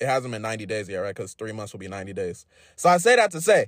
it 0.00 0.06
hasn't 0.06 0.32
been 0.32 0.42
90 0.42 0.66
days 0.66 0.88
yet, 0.88 0.98
right? 0.98 1.14
Because 1.14 1.34
three 1.34 1.52
months 1.52 1.72
will 1.72 1.80
be 1.80 1.88
90 1.88 2.12
days. 2.12 2.46
So 2.76 2.88
I 2.88 2.98
say 2.98 3.16
that 3.16 3.30
to 3.32 3.40
say, 3.40 3.66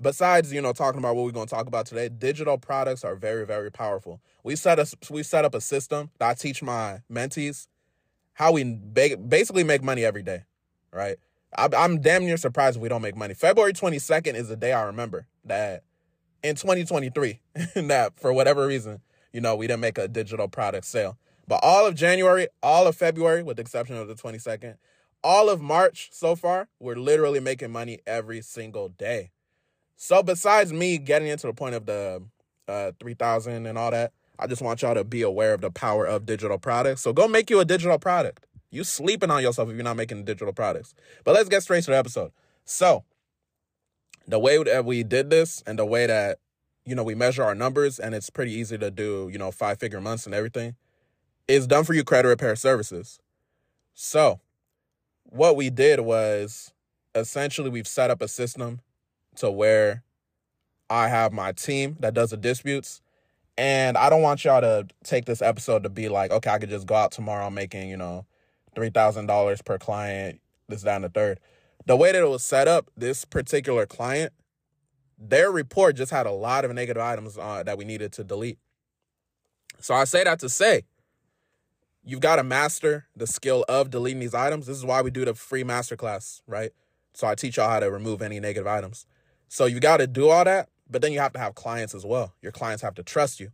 besides, 0.00 0.52
you 0.52 0.60
know, 0.60 0.72
talking 0.72 0.98
about 0.98 1.16
what 1.16 1.24
we're 1.24 1.30
going 1.32 1.46
to 1.46 1.54
talk 1.54 1.66
about 1.66 1.86
today, 1.86 2.08
digital 2.08 2.58
products 2.58 3.04
are 3.04 3.16
very, 3.16 3.46
very 3.46 3.70
powerful. 3.70 4.20
We 4.42 4.56
set 4.56 4.78
us, 4.78 4.94
we 5.10 5.22
set 5.22 5.44
up 5.44 5.54
a 5.54 5.60
system 5.60 6.10
that 6.18 6.28
I 6.28 6.34
teach 6.34 6.62
my 6.62 7.00
mentees 7.10 7.66
how 8.40 8.52
we 8.52 8.64
basically 8.64 9.62
make 9.62 9.82
money 9.82 10.02
every 10.02 10.22
day, 10.22 10.44
right? 10.94 11.18
I'm 11.54 12.00
damn 12.00 12.24
near 12.24 12.38
surprised 12.38 12.76
if 12.76 12.82
we 12.82 12.88
don't 12.88 13.02
make 13.02 13.14
money. 13.14 13.34
February 13.34 13.74
22nd 13.74 14.34
is 14.34 14.48
the 14.48 14.56
day 14.56 14.72
I 14.72 14.84
remember 14.84 15.26
that 15.44 15.82
in 16.42 16.56
2023, 16.56 17.38
that 17.74 18.18
for 18.18 18.32
whatever 18.32 18.66
reason, 18.66 19.02
you 19.34 19.42
know, 19.42 19.56
we 19.56 19.66
didn't 19.66 19.80
make 19.80 19.98
a 19.98 20.08
digital 20.08 20.48
product 20.48 20.86
sale. 20.86 21.18
But 21.46 21.60
all 21.62 21.86
of 21.86 21.94
January, 21.94 22.48
all 22.62 22.86
of 22.86 22.96
February, 22.96 23.42
with 23.42 23.58
the 23.58 23.60
exception 23.60 23.98
of 23.98 24.08
the 24.08 24.14
22nd, 24.14 24.76
all 25.22 25.50
of 25.50 25.60
March 25.60 26.08
so 26.10 26.34
far, 26.34 26.68
we're 26.78 26.96
literally 26.96 27.40
making 27.40 27.70
money 27.70 27.98
every 28.06 28.40
single 28.40 28.88
day. 28.88 29.32
So 29.96 30.22
besides 30.22 30.72
me 30.72 30.96
getting 30.96 31.28
into 31.28 31.46
the 31.46 31.52
point 31.52 31.74
of 31.74 31.84
the 31.84 32.22
uh, 32.66 32.92
3000 33.00 33.66
and 33.66 33.76
all 33.76 33.90
that, 33.90 34.14
I 34.40 34.46
just 34.46 34.62
want 34.62 34.82
y'all 34.82 34.94
to 34.94 35.04
be 35.04 35.22
aware 35.22 35.54
of 35.54 35.60
the 35.60 35.70
power 35.70 36.06
of 36.06 36.26
digital 36.26 36.58
products. 36.58 37.02
So 37.02 37.12
go 37.12 37.28
make 37.28 37.50
you 37.50 37.60
a 37.60 37.64
digital 37.64 37.98
product. 37.98 38.46
You 38.70 38.84
sleeping 38.84 39.30
on 39.30 39.42
yourself 39.42 39.68
if 39.68 39.74
you're 39.74 39.84
not 39.84 39.96
making 39.96 40.24
digital 40.24 40.52
products. 40.52 40.94
But 41.24 41.34
let's 41.34 41.48
get 41.48 41.62
straight 41.62 41.84
to 41.84 41.90
the 41.90 41.96
episode. 41.96 42.32
So 42.64 43.04
the 44.26 44.38
way 44.38 44.62
that 44.62 44.84
we 44.84 45.02
did 45.02 45.30
this 45.30 45.62
and 45.66 45.78
the 45.78 45.84
way 45.84 46.06
that 46.06 46.38
you 46.90 46.94
know, 46.94 47.04
we 47.04 47.14
measure 47.14 47.42
our 47.42 47.54
numbers 47.54 47.98
and 47.98 48.14
it's 48.14 48.30
pretty 48.30 48.52
easy 48.52 48.78
to 48.78 48.90
do, 48.90 49.28
you 49.32 49.38
know, 49.38 49.50
five 49.50 49.78
figure 49.78 50.00
months 50.00 50.26
and 50.26 50.34
everything, 50.34 50.74
is 51.46 51.66
done 51.66 51.84
for 51.84 51.94
you 51.94 52.04
credit 52.04 52.28
repair 52.28 52.56
services. 52.56 53.20
So, 53.94 54.40
what 55.24 55.56
we 55.56 55.70
did 55.70 56.00
was 56.00 56.72
essentially 57.14 57.70
we've 57.70 57.86
set 57.86 58.10
up 58.10 58.22
a 58.22 58.28
system 58.28 58.80
to 59.36 59.50
where 59.50 60.02
I 60.88 61.08
have 61.08 61.32
my 61.32 61.52
team 61.52 61.96
that 62.00 62.14
does 62.14 62.30
the 62.30 62.36
disputes. 62.36 63.02
And 63.60 63.98
I 63.98 64.08
don't 64.08 64.22
want 64.22 64.42
y'all 64.42 64.62
to 64.62 64.86
take 65.04 65.26
this 65.26 65.42
episode 65.42 65.82
to 65.82 65.90
be 65.90 66.08
like, 66.08 66.30
okay, 66.30 66.48
I 66.48 66.58
could 66.58 66.70
just 66.70 66.86
go 66.86 66.94
out 66.94 67.12
tomorrow 67.12 67.50
making, 67.50 67.90
you 67.90 67.96
know, 67.98 68.24
$3,000 68.74 69.64
per 69.66 69.76
client, 69.76 70.40
this, 70.66 70.82
and 70.82 71.04
the 71.04 71.10
third. 71.10 71.40
The 71.84 71.94
way 71.94 72.10
that 72.10 72.22
it 72.22 72.26
was 72.26 72.42
set 72.42 72.68
up, 72.68 72.90
this 72.96 73.26
particular 73.26 73.84
client, 73.84 74.32
their 75.18 75.52
report 75.52 75.96
just 75.96 76.10
had 76.10 76.24
a 76.24 76.30
lot 76.30 76.64
of 76.64 76.72
negative 76.72 77.02
items 77.02 77.36
uh, 77.36 77.62
that 77.64 77.76
we 77.76 77.84
needed 77.84 78.14
to 78.14 78.24
delete. 78.24 78.58
So 79.78 79.92
I 79.92 80.04
say 80.04 80.24
that 80.24 80.38
to 80.38 80.48
say, 80.48 80.84
you've 82.02 82.20
got 82.20 82.36
to 82.36 82.42
master 82.42 83.08
the 83.14 83.26
skill 83.26 83.66
of 83.68 83.90
deleting 83.90 84.20
these 84.20 84.32
items. 84.32 84.68
This 84.68 84.78
is 84.78 84.86
why 84.86 85.02
we 85.02 85.10
do 85.10 85.26
the 85.26 85.34
free 85.34 85.64
masterclass, 85.64 86.40
right? 86.46 86.70
So 87.12 87.26
I 87.26 87.34
teach 87.34 87.58
y'all 87.58 87.68
how 87.68 87.80
to 87.80 87.90
remove 87.90 88.22
any 88.22 88.40
negative 88.40 88.66
items. 88.66 89.04
So 89.48 89.66
you 89.66 89.80
got 89.80 89.98
to 89.98 90.06
do 90.06 90.30
all 90.30 90.44
that, 90.44 90.70
but 90.90 91.02
then 91.02 91.12
you 91.12 91.20
have 91.20 91.32
to 91.34 91.38
have 91.38 91.54
clients 91.54 91.94
as 91.94 92.04
well. 92.04 92.34
Your 92.42 92.52
clients 92.52 92.82
have 92.82 92.94
to 92.96 93.02
trust 93.02 93.40
you. 93.40 93.50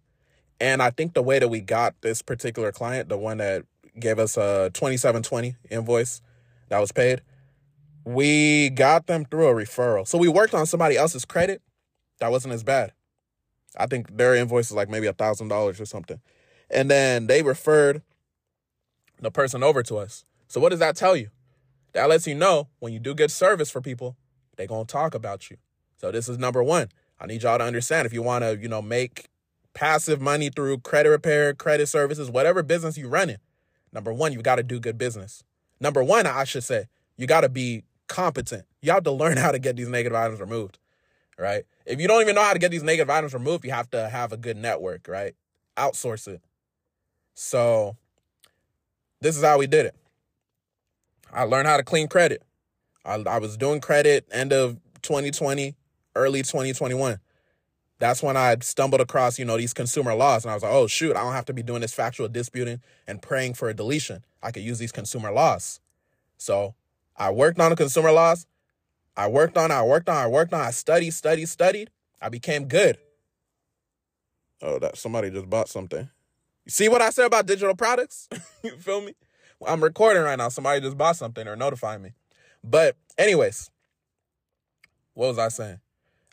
And 0.61 0.83
I 0.83 0.91
think 0.91 1.15
the 1.15 1.23
way 1.23 1.39
that 1.39 1.49
we 1.49 1.61
got 1.61 1.95
this 2.01 2.23
particular 2.23 2.73
client, 2.73 3.09
the 3.09 3.19
one 3.19 3.39
that 3.39 3.65
gave 3.99 4.19
us 4.19 4.37
a 4.37 4.71
2720 4.73 5.57
invoice 5.71 6.23
that 6.69 6.79
was 6.79 6.93
paid, 6.93 7.21
we 8.05 8.71
got 8.71 9.07
them 9.07 9.25
through 9.25 9.49
a 9.49 9.55
referral. 9.55 10.07
So 10.07 10.17
we 10.17 10.29
worked 10.29 10.55
on 10.55 10.67
somebody 10.67 10.97
else's 10.97 11.25
credit 11.25 11.61
that 12.21 12.31
wasn't 12.31 12.55
as 12.55 12.63
bad. 12.63 12.93
I 13.77 13.87
think 13.87 14.17
their 14.17 14.35
invoice 14.35 14.71
is 14.71 14.77
like 14.77 14.89
maybe 14.89 15.07
a 15.07 15.13
thousand 15.13 15.49
dollars 15.49 15.81
or 15.81 15.85
something. 15.87 16.21
And 16.71 16.91
then 16.91 17.27
they 17.27 17.43
referred 17.43 18.03
the 19.21 19.31
person 19.31 19.63
over 19.63 19.83
to 19.83 19.97
us. 19.97 20.25
So 20.49 20.61
what 20.61 20.71
does 20.71 20.79
that 20.79 20.97
tell 20.97 21.17
you? 21.17 21.29
That 21.93 22.09
lets 22.09 22.27
you 22.27 22.35
know 22.35 22.69
when 22.79 22.93
you 22.93 22.99
do 22.99 23.15
good 23.15 23.31
service 23.31 23.71
for 23.71 23.81
people, 23.81 24.17
they're 24.57 24.67
gonna 24.67 24.85
talk 24.85 25.15
about 25.15 25.51
you. 25.51 25.57
So 25.97 26.11
this 26.11 26.29
is 26.29 26.39
number 26.39 26.63
one. 26.63 26.89
I 27.21 27.27
need 27.27 27.43
y'all 27.43 27.59
to 27.59 27.65
understand 27.65 28.07
if 28.07 28.13
you 28.13 28.23
want 28.23 28.45
to, 28.45 28.57
you 28.57 28.69
know, 28.69 28.83
make 28.83 29.29
passive 29.75 30.21
money 30.21 30.51
through 30.51 30.79
credit 30.79 31.11
repair, 31.11 31.55
credit 31.55 31.87
services, 31.87 32.31
whatever 32.31 32.63
business 32.63 32.97
you're 32.97 33.09
running, 33.09 33.39
Number 33.97 34.13
one, 34.13 34.35
you 34.35 34.43
got 34.43 34.57
to 34.57 34.63
do 34.63 34.79
good 34.79 34.99
business. 34.99 35.43
Number 35.81 36.03
one, 36.03 36.27
I 36.27 36.45
should 36.45 36.65
say, 36.65 36.85
you 37.17 37.27
got 37.27 37.41
to 37.41 37.49
be 37.49 37.83
competent. 38.09 38.67
You 38.83 38.93
have 38.93 39.05
to 39.05 39.11
learn 39.11 39.37
how 39.39 39.53
to 39.53 39.59
get 39.59 39.75
these 39.75 39.89
negative 39.89 40.17
items 40.17 40.39
removed, 40.39 40.79
right? 41.39 41.65
If 41.87 41.99
you 41.99 42.07
don't 42.07 42.21
even 42.21 42.35
know 42.35 42.43
how 42.43 42.53
to 42.53 42.59
get 42.59 42.71
these 42.71 42.83
negative 42.83 43.09
items 43.09 43.33
removed, 43.33 43.65
you 43.65 43.71
have 43.71 43.91
to 43.93 44.11
have 44.11 44.33
a 44.33 44.37
good 44.37 44.59
network, 44.59 45.09
right? 45.09 45.35
Outsource 45.79 46.29
it. 46.29 46.43
So 47.33 47.97
this 49.23 49.35
is 49.35 49.43
how 49.43 49.57
we 49.57 49.67
did 49.67 49.87
it. 49.87 49.95
I 51.33 51.45
learned 51.45 51.69
how 51.69 51.79
to 51.79 51.83
clean 51.83 52.07
credit. 52.07 52.43
I, 53.03 53.15
I 53.15 53.39
was 53.39 53.57
doing 53.57 53.81
credit 53.81 54.27
end 54.31 54.53
of 54.53 54.77
2020, 55.01 55.75
early 56.17 56.43
2021. 56.43 57.21
That's 57.99 58.23
when 58.23 58.37
I 58.37 58.57
stumbled 58.61 59.01
across, 59.01 59.39
you 59.39 59.45
know, 59.45 59.57
these 59.57 59.73
consumer 59.73 60.15
laws. 60.15 60.45
And 60.45 60.51
I 60.51 60.55
was 60.55 60.63
like, 60.63 60.73
oh, 60.73 60.87
shoot, 60.87 61.17
I 61.17 61.23
don't 61.23 61.33
have 61.33 61.47
to 61.47 61.55
be 61.55 61.63
doing 61.63 61.81
this 61.81 61.95
factual 61.95 62.29
disputing 62.29 62.81
and 63.07 63.23
praying 63.23 63.55
for 63.55 63.69
a 63.69 63.75
deletion. 63.75 64.25
I 64.43 64.51
could 64.51 64.63
use 64.63 64.79
these 64.79 64.93
consumer 64.93 65.33
laws. 65.33 65.81
So 66.37 66.75
I 67.17 67.31
worked 67.31 67.59
on 67.59 67.71
the 67.71 67.77
consumer 67.77 68.13
laws. 68.13 68.47
I 69.17 69.29
worked 69.29 69.57
on, 69.57 69.71
I 69.71 69.83
worked 69.83 70.11
on, 70.11 70.17
I 70.17 70.27
worked 70.27 70.53
on, 70.53 70.61
I 70.61 70.73
studied, 70.73 71.13
studied, 71.13 71.47
studied. 71.47 71.91
I 72.21 72.29
became 72.29 72.69
good. 72.69 72.99
Oh, 74.61 74.79
that 74.79 74.99
somebody 74.99 75.31
just 75.31 75.49
bought 75.49 75.69
something. 75.69 76.11
You 76.65 76.71
see 76.71 76.89
what 76.89 77.01
I 77.01 77.11
said 77.11 77.27
about 77.27 77.47
digital 77.47 77.75
products? 77.75 78.29
you 78.63 78.73
feel 78.73 79.01
me? 79.01 79.15
I'm 79.67 79.83
recording 79.83 80.23
right 80.23 80.37
now. 80.37 80.49
Somebody 80.51 80.81
just 80.81 80.99
bought 80.99 81.17
something 81.17 81.47
or 81.47 81.57
notifying 81.57 82.03
me. 82.03 82.13
But 82.63 82.97
anyways, 83.17 83.71
what 85.15 85.29
was 85.29 85.39
I 85.39 85.49
saying? 85.49 85.81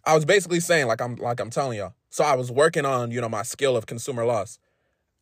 I 0.06 0.16
was 0.16 0.26
basically 0.26 0.60
saying, 0.60 0.88
like 0.88 1.02
I'm 1.02 1.16
like 1.16 1.40
I'm 1.40 1.50
telling 1.50 1.78
y'all. 1.78 1.94
So 2.10 2.24
I 2.24 2.36
was 2.36 2.52
working 2.52 2.86
on, 2.86 3.12
you 3.12 3.22
know, 3.22 3.30
my 3.30 3.44
skill 3.44 3.78
of 3.78 3.86
consumer 3.86 4.26
laws. 4.26 4.60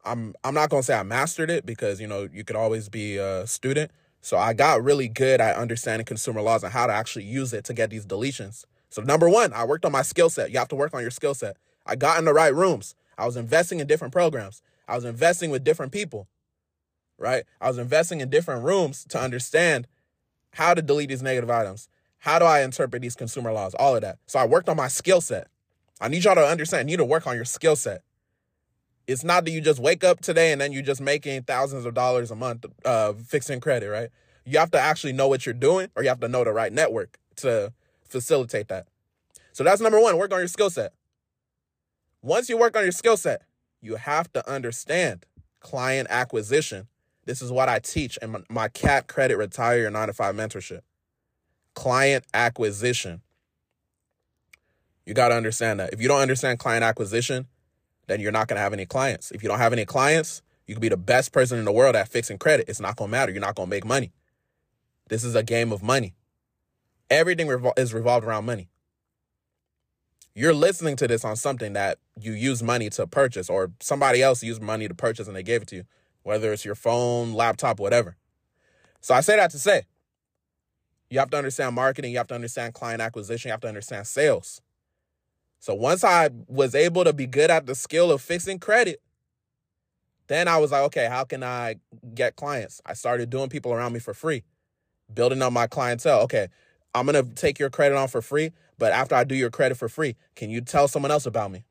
I'm 0.03 0.33
I'm 0.43 0.53
not 0.53 0.69
gonna 0.69 0.83
say 0.83 0.95
I 0.95 1.03
mastered 1.03 1.49
it 1.49 1.65
because, 1.65 2.01
you 2.01 2.07
know, 2.07 2.27
you 2.31 2.43
could 2.43 2.55
always 2.55 2.89
be 2.89 3.17
a 3.17 3.45
student. 3.45 3.91
So 4.21 4.37
I 4.37 4.53
got 4.53 4.83
really 4.83 5.07
good 5.07 5.41
at 5.41 5.55
understanding 5.55 6.05
consumer 6.05 6.41
laws 6.41 6.63
and 6.63 6.73
how 6.73 6.87
to 6.87 6.93
actually 6.93 7.25
use 7.25 7.53
it 7.53 7.63
to 7.65 7.73
get 7.73 7.89
these 7.89 8.05
deletions. 8.05 8.65
So 8.89 9.01
number 9.01 9.29
one, 9.29 9.53
I 9.53 9.65
worked 9.65 9.85
on 9.85 9.91
my 9.91 10.01
skill 10.01 10.29
set. 10.29 10.51
You 10.51 10.59
have 10.59 10.67
to 10.69 10.75
work 10.75 10.93
on 10.93 11.01
your 11.01 11.11
skill 11.11 11.33
set. 11.33 11.57
I 11.85 11.95
got 11.95 12.19
in 12.19 12.25
the 12.25 12.33
right 12.33 12.53
rooms. 12.53 12.95
I 13.17 13.25
was 13.25 13.37
investing 13.37 13.79
in 13.79 13.87
different 13.87 14.13
programs. 14.13 14.61
I 14.87 14.95
was 14.95 15.05
investing 15.05 15.49
with 15.49 15.63
different 15.63 15.91
people. 15.91 16.27
Right? 17.17 17.43
I 17.59 17.67
was 17.67 17.77
investing 17.77 18.19
in 18.19 18.29
different 18.29 18.63
rooms 18.63 19.05
to 19.09 19.19
understand 19.19 19.87
how 20.53 20.73
to 20.73 20.81
delete 20.81 21.09
these 21.09 21.21
negative 21.21 21.49
items. 21.49 21.87
How 22.21 22.37
do 22.37 22.45
I 22.45 22.61
interpret 22.61 23.01
these 23.01 23.15
consumer 23.15 23.51
laws? 23.51 23.73
All 23.73 23.95
of 23.95 24.03
that. 24.03 24.19
So 24.27 24.37
I 24.37 24.45
worked 24.45 24.69
on 24.69 24.77
my 24.77 24.87
skill 24.87 25.21
set. 25.21 25.47
I 25.99 26.07
need 26.07 26.23
y'all 26.23 26.35
to 26.35 26.45
understand, 26.45 26.87
you 26.87 26.95
need 26.95 27.01
to 27.01 27.05
work 27.05 27.25
on 27.25 27.35
your 27.35 27.45
skill 27.45 27.75
set. 27.75 28.03
It's 29.07 29.23
not 29.23 29.43
that 29.43 29.51
you 29.51 29.59
just 29.59 29.79
wake 29.79 30.03
up 30.03 30.21
today 30.21 30.51
and 30.51 30.61
then 30.61 30.71
you're 30.71 30.83
just 30.83 31.01
making 31.01 31.43
thousands 31.43 31.83
of 31.83 31.95
dollars 31.95 32.29
a 32.29 32.35
month 32.35 32.67
uh, 32.85 33.13
fixing 33.13 33.59
credit, 33.59 33.89
right? 33.89 34.09
You 34.45 34.59
have 34.59 34.69
to 34.71 34.79
actually 34.79 35.13
know 35.13 35.27
what 35.27 35.47
you're 35.47 35.53
doing 35.53 35.89
or 35.95 36.03
you 36.03 36.09
have 36.09 36.19
to 36.19 36.27
know 36.27 36.43
the 36.43 36.51
right 36.51 36.71
network 36.71 37.17
to 37.37 37.73
facilitate 38.07 38.67
that. 38.67 38.87
So 39.51 39.63
that's 39.63 39.81
number 39.81 39.99
one, 39.99 40.15
work 40.15 40.31
on 40.31 40.39
your 40.39 40.47
skill 40.47 40.69
set. 40.69 40.93
Once 42.21 42.49
you 42.49 42.57
work 42.57 42.77
on 42.77 42.83
your 42.83 42.91
skill 42.91 43.17
set, 43.17 43.41
you 43.81 43.95
have 43.95 44.31
to 44.33 44.47
understand 44.47 45.25
client 45.59 46.07
acquisition. 46.11 46.87
This 47.25 47.41
is 47.41 47.51
what 47.51 47.67
I 47.67 47.79
teach 47.79 48.17
in 48.21 48.29
my, 48.29 48.41
my 48.47 48.67
CAT 48.67 49.07
Credit 49.07 49.37
Retire 49.37 49.79
Your 49.79 49.89
9 49.89 50.07
to 50.07 50.13
5 50.13 50.35
mentorship. 50.35 50.81
Client 51.73 52.25
acquisition. 52.33 53.21
You 55.05 55.13
got 55.13 55.29
to 55.29 55.35
understand 55.35 55.79
that. 55.79 55.93
If 55.93 56.01
you 56.01 56.07
don't 56.07 56.21
understand 56.21 56.59
client 56.59 56.83
acquisition, 56.83 57.47
then 58.07 58.19
you're 58.19 58.31
not 58.31 58.47
going 58.47 58.57
to 58.57 58.61
have 58.61 58.73
any 58.73 58.85
clients. 58.85 59.31
If 59.31 59.41
you 59.43 59.49
don't 59.49 59.59
have 59.59 59.73
any 59.73 59.85
clients, 59.85 60.41
you 60.67 60.75
could 60.75 60.81
be 60.81 60.89
the 60.89 60.97
best 60.97 61.31
person 61.31 61.59
in 61.59 61.65
the 61.65 61.71
world 61.71 61.95
at 61.95 62.07
fixing 62.07 62.37
credit. 62.37 62.69
It's 62.69 62.79
not 62.79 62.95
going 62.95 63.09
to 63.09 63.11
matter. 63.11 63.31
You're 63.31 63.41
not 63.41 63.55
going 63.55 63.67
to 63.67 63.75
make 63.75 63.85
money. 63.85 64.11
This 65.09 65.23
is 65.23 65.35
a 65.35 65.43
game 65.43 65.71
of 65.71 65.81
money. 65.83 66.13
Everything 67.09 67.47
revol- 67.47 67.77
is 67.77 67.93
revolved 67.93 68.25
around 68.25 68.45
money. 68.45 68.69
You're 70.33 70.53
listening 70.53 70.95
to 70.97 71.07
this 71.07 71.25
on 71.25 71.35
something 71.35 71.73
that 71.73 71.97
you 72.17 72.31
use 72.31 72.63
money 72.63 72.89
to 72.91 73.05
purchase, 73.05 73.49
or 73.49 73.71
somebody 73.81 74.21
else 74.21 74.43
used 74.43 74.61
money 74.61 74.87
to 74.87 74.93
purchase 74.95 75.27
and 75.27 75.35
they 75.35 75.43
gave 75.43 75.63
it 75.63 75.67
to 75.69 75.75
you, 75.75 75.83
whether 76.23 76.53
it's 76.53 76.63
your 76.63 76.75
phone, 76.75 77.33
laptop, 77.33 77.79
whatever. 77.79 78.15
So 79.01 79.13
I 79.13 79.19
say 79.19 79.35
that 79.35 79.51
to 79.51 79.59
say, 79.59 79.83
you 81.11 81.19
have 81.19 81.29
to 81.31 81.37
understand 81.37 81.75
marketing, 81.75 82.11
you 82.11 82.17
have 82.17 82.27
to 82.27 82.35
understand 82.35 82.73
client 82.73 83.01
acquisition, 83.01 83.49
you 83.49 83.51
have 83.51 83.61
to 83.61 83.67
understand 83.67 84.07
sales. 84.07 84.61
So 85.59 85.75
once 85.75 86.03
I 86.03 86.29
was 86.47 86.73
able 86.73 87.03
to 87.03 87.13
be 87.13 87.27
good 87.27 87.51
at 87.51 87.65
the 87.67 87.75
skill 87.75 88.11
of 88.11 88.21
fixing 88.21 88.59
credit, 88.59 89.01
then 90.27 90.47
I 90.47 90.57
was 90.57 90.71
like, 90.71 90.83
okay, 90.83 91.07
how 91.07 91.25
can 91.25 91.43
I 91.43 91.75
get 92.15 92.37
clients? 92.37 92.81
I 92.85 92.93
started 92.93 93.29
doing 93.29 93.49
people 93.49 93.73
around 93.73 93.93
me 93.93 93.99
for 93.99 94.13
free, 94.13 94.43
building 95.13 95.41
up 95.41 95.51
my 95.51 95.67
clientele. 95.67 96.21
Okay, 96.21 96.47
I'm 96.95 97.05
going 97.05 97.23
to 97.23 97.35
take 97.35 97.59
your 97.59 97.69
credit 97.69 97.97
on 97.97 98.07
for 98.07 98.21
free, 98.21 98.51
but 98.77 98.93
after 98.93 99.13
I 99.13 99.25
do 99.25 99.35
your 99.35 99.49
credit 99.49 99.75
for 99.75 99.89
free, 99.89 100.15
can 100.35 100.49
you 100.49 100.61
tell 100.61 100.87
someone 100.87 101.11
else 101.11 101.25
about 101.25 101.51
me? 101.51 101.65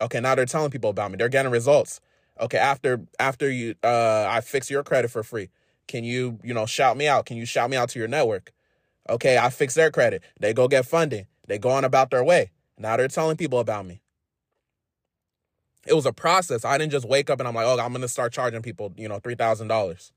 Okay, 0.00 0.20
now 0.20 0.34
they're 0.34 0.44
telling 0.44 0.70
people 0.70 0.90
about 0.90 1.10
me. 1.10 1.16
They're 1.16 1.28
getting 1.30 1.50
results. 1.50 2.00
Okay, 2.40 2.58
after 2.58 3.00
after 3.18 3.50
you 3.50 3.76
uh 3.82 4.26
I 4.28 4.40
fix 4.40 4.68
your 4.70 4.82
credit 4.82 5.10
for 5.10 5.22
free, 5.22 5.50
can 5.86 6.04
you, 6.04 6.38
you 6.42 6.52
know, 6.52 6.66
shout 6.66 6.96
me 6.96 7.08
out? 7.08 7.26
Can 7.26 7.36
you 7.36 7.46
shout 7.46 7.70
me 7.70 7.76
out 7.76 7.88
to 7.90 7.98
your 7.98 8.08
network? 8.08 8.52
Okay, 9.08 9.38
I 9.38 9.50
fix 9.50 9.74
their 9.74 9.90
credit. 9.90 10.22
They 10.40 10.54
go 10.54 10.68
get 10.68 10.86
funding. 10.86 11.26
They 11.46 11.58
go 11.58 11.70
on 11.70 11.84
about 11.84 12.10
their 12.10 12.24
way. 12.24 12.52
Now 12.78 12.96
they're 12.96 13.08
telling 13.08 13.36
people 13.36 13.58
about 13.58 13.86
me. 13.86 14.00
It 15.86 15.94
was 15.94 16.06
a 16.06 16.12
process. 16.12 16.64
I 16.64 16.78
didn't 16.78 16.92
just 16.92 17.06
wake 17.06 17.28
up 17.28 17.40
and 17.40 17.46
I'm 17.48 17.54
like, 17.54 17.66
oh, 17.66 17.78
I'm 17.78 17.92
to 17.94 18.08
start 18.08 18.32
charging 18.32 18.62
people, 18.62 18.92
you 18.96 19.08
know, 19.08 19.20
$3,000. 19.20 20.12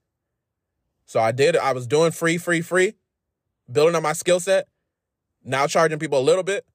So 1.06 1.20
I 1.20 1.32
did, 1.32 1.58
I 1.58 1.74
was 1.74 1.88
doing 1.88 2.12
free, 2.12 2.38
free, 2.38 2.62
free, 2.62 2.94
building 3.70 3.96
up 3.96 4.04
my 4.04 4.14
skill 4.14 4.40
set, 4.40 4.68
now 5.44 5.68
charging 5.68 6.00
people 6.00 6.20
a 6.20 6.22
little 6.22 6.44
bit. 6.44 6.66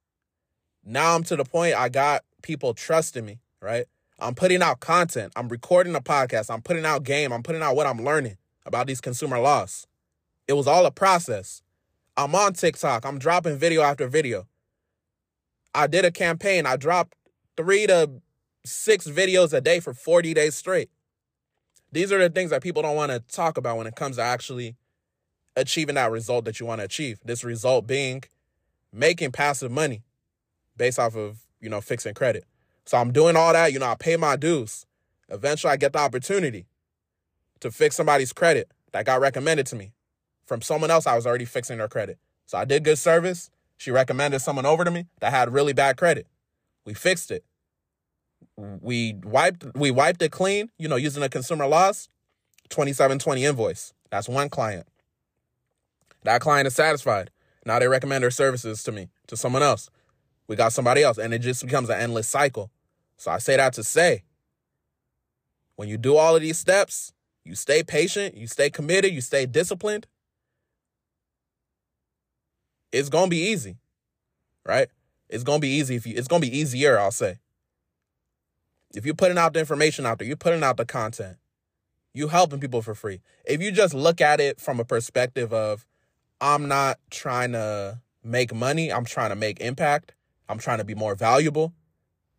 Now 0.85 1.15
I'm 1.15 1.23
to 1.25 1.37
the 1.37 1.45
point 1.45 1.75
I 1.75 1.89
got 1.89 2.23
people 2.43 2.75
trusting 2.75 3.25
me, 3.25 3.41
right? 3.61 3.87
I'm 4.19 4.35
putting 4.35 4.63
out 4.63 4.81
content. 4.81 5.33
I'm 5.37 5.49
recording 5.49 5.95
a 5.95 6.01
podcast. 6.01 6.53
I'm 6.53 6.63
putting 6.63 6.85
out 6.85 7.03
game. 7.03 7.33
I'm 7.33 7.43
putting 7.43 7.63
out 7.63 7.77
what 7.77 7.87
I'm 7.87 8.05
learning 8.05 8.37
about 8.65 8.87
these 8.87 9.01
consumer 9.01 9.39
laws. 9.39 9.87
It 10.47 10.53
was 10.55 10.67
all 10.67 10.87
a 10.87 10.91
process. 10.91 11.63
I'm 12.17 12.35
on 12.35 12.53
TikTok. 12.53 13.07
I'm 13.07 13.19
dropping 13.19 13.57
video 13.57 13.83
after 13.83 14.07
video. 14.07 14.47
I 15.75 15.87
did 15.87 16.05
a 16.05 16.11
campaign. 16.11 16.67
I 16.67 16.77
dropped 16.77 17.15
three 17.57 17.87
to 17.87 18.11
six 18.65 19.09
videos 19.09 19.53
a 19.53 19.61
day 19.61 19.81
for 19.81 19.95
40 19.95 20.35
days 20.35 20.55
straight. 20.55 20.91
These 21.91 22.13
are 22.13 22.19
the 22.19 22.29
things 22.31 22.51
that 22.51 22.63
people 22.63 22.83
don't 22.83 22.97
want 22.97 23.13
to 23.13 23.21
talk 23.21 23.57
about 23.57 23.79
when 23.79 23.87
it 23.87 23.97
comes 23.97 24.17
to 24.17 24.23
actually 24.23 24.77
achieving 25.57 25.95
that 25.95 26.11
result 26.11 26.45
that 26.45 26.61
you 26.61 26.67
want 26.67 26.81
to 26.81 26.85
achieve. 26.85 27.19
This 27.25 27.45
result 27.45 27.87
being 27.87 28.25
making 28.93 29.33
passive 29.33 29.71
money 29.71 30.03
based 30.77 30.99
off 30.99 31.17
of, 31.17 31.47
you 31.61 31.71
know, 31.71 31.81
fixing 31.81 32.15
credit. 32.15 32.45
So 32.85 32.99
I'm 32.99 33.13
doing 33.13 33.37
all 33.37 33.53
that. 33.53 33.73
You 33.73 33.79
know, 33.79 33.87
I 33.87 33.95
pay 33.95 34.17
my 34.17 34.37
dues. 34.37 34.87
Eventually, 35.29 35.73
I 35.73 35.77
get 35.77 35.95
the 35.95 35.99
opportunity 35.99 36.67
to 37.61 37.71
fix 37.71 37.97
somebody's 37.97 38.33
credit 38.33 38.71
that 38.93 39.07
got 39.07 39.21
recommended 39.21 39.67
to 39.69 39.77
me 39.77 39.93
from 40.53 40.61
someone 40.61 40.91
else 40.91 41.07
I 41.07 41.17
was 41.17 41.27
already 41.27 41.47
fixing 41.47 41.79
her 41.79 41.89
credit. 41.89 42.19
So 42.45 42.59
I 42.59 42.67
did 42.67 42.85
good 42.85 42.99
service. 42.99 43.49
She 43.79 43.91
recommended 43.91 44.41
someone 44.41 44.67
over 44.67 44.85
to 44.85 44.91
me 44.91 45.07
that 45.21 45.33
had 45.33 45.51
really 45.51 45.73
bad 45.73 45.97
credit. 45.97 46.27
We 46.85 46.93
fixed 46.93 47.31
it. 47.31 47.43
We 48.59 49.15
wiped 49.25 49.65
we 49.75 49.91
wiped 49.91 50.21
it 50.21 50.31
clean, 50.31 50.69
you 50.77 50.89
know, 50.89 50.97
using 50.97 51.23
a 51.23 51.31
consumer 51.31 51.67
laws 51.67 52.11
2720 52.69 53.47
invoice. 53.47 53.95
That's 54.11 54.29
one 54.29 54.51
client. 54.51 54.87
That 56.25 56.43
client 56.43 56.67
is 56.67 56.75
satisfied. 56.75 57.31
Now 57.65 57.79
they 57.79 57.89
recommend 57.89 58.23
their 58.23 58.31
services 58.31 58.83
to 58.83 58.93
me, 58.93 59.09
to 59.29 59.39
someone 59.39 59.63
else. 59.63 59.89
We 60.49 60.57
got 60.57 60.75
somebody 60.75 61.03
else, 61.03 61.17
and 61.17 61.33
it 61.33 61.39
just 61.39 61.65
becomes 61.65 61.89
an 61.89 61.99
endless 61.99 62.29
cycle. 62.29 62.71
So 63.17 63.31
I 63.31 63.39
say 63.39 63.57
that 63.57 63.73
to 63.73 63.85
say 63.85 64.23
when 65.77 65.89
you 65.89 65.97
do 65.97 66.19
all 66.19 66.37
of 66.37 66.43
these 66.43 66.59
steps, 66.59 67.15
you 67.43 67.55
stay 67.55 67.83
patient, 67.83 68.37
you 68.37 68.47
stay 68.47 68.69
committed, 68.69 69.15
you 69.15 69.23
stay 69.23 69.47
disciplined, 69.47 70.07
it's 72.93 73.09
gonna 73.09 73.29
be 73.29 73.51
easy, 73.51 73.79
right? 74.65 74.89
It's 75.29 75.45
gonna 75.45 75.59
be 75.59 75.69
easy 75.69 75.97
if 75.97 76.07
you. 76.07 76.15
It's 76.17 76.29
gonna 76.29 76.41
be 76.41 76.57
easier, 76.57 76.99
I'll 76.99 77.11
say. 77.11 77.39
If 78.95 79.07
you're 79.07 79.15
putting 79.15 79.39
out 79.39 79.55
the 79.55 79.61
information 79.61 80.05
out 80.05 80.19
there, 80.19 80.29
you're 80.29 80.37
putting 80.37 80.63
out 80.63 80.77
the 80.77 80.85
content, 80.85 81.39
you 82.13 82.29
helping 82.29 82.61
people 82.61 82.83
for 82.83 82.95
free. 82.95 83.21
If 83.47 83.63
you 83.63 83.73
just 83.73 83.95
look 83.95 84.21
at 84.21 84.39
it 84.39 84.61
from 84.61 84.79
a 84.79 84.85
perspective 84.85 85.53
of, 85.53 85.87
I'm 86.41 86.69
not 86.69 86.99
trying 87.11 87.53
to 87.53 88.01
make 88.23 88.55
money, 88.55 88.93
I'm 88.93 89.07
trying 89.07 89.31
to 89.31 89.37
make 89.37 89.61
impact, 89.61 90.13
I'm 90.49 90.59
trying 90.59 90.79
to 90.79 90.85
be 90.85 90.95
more 90.95 91.15
valuable, 91.15 91.73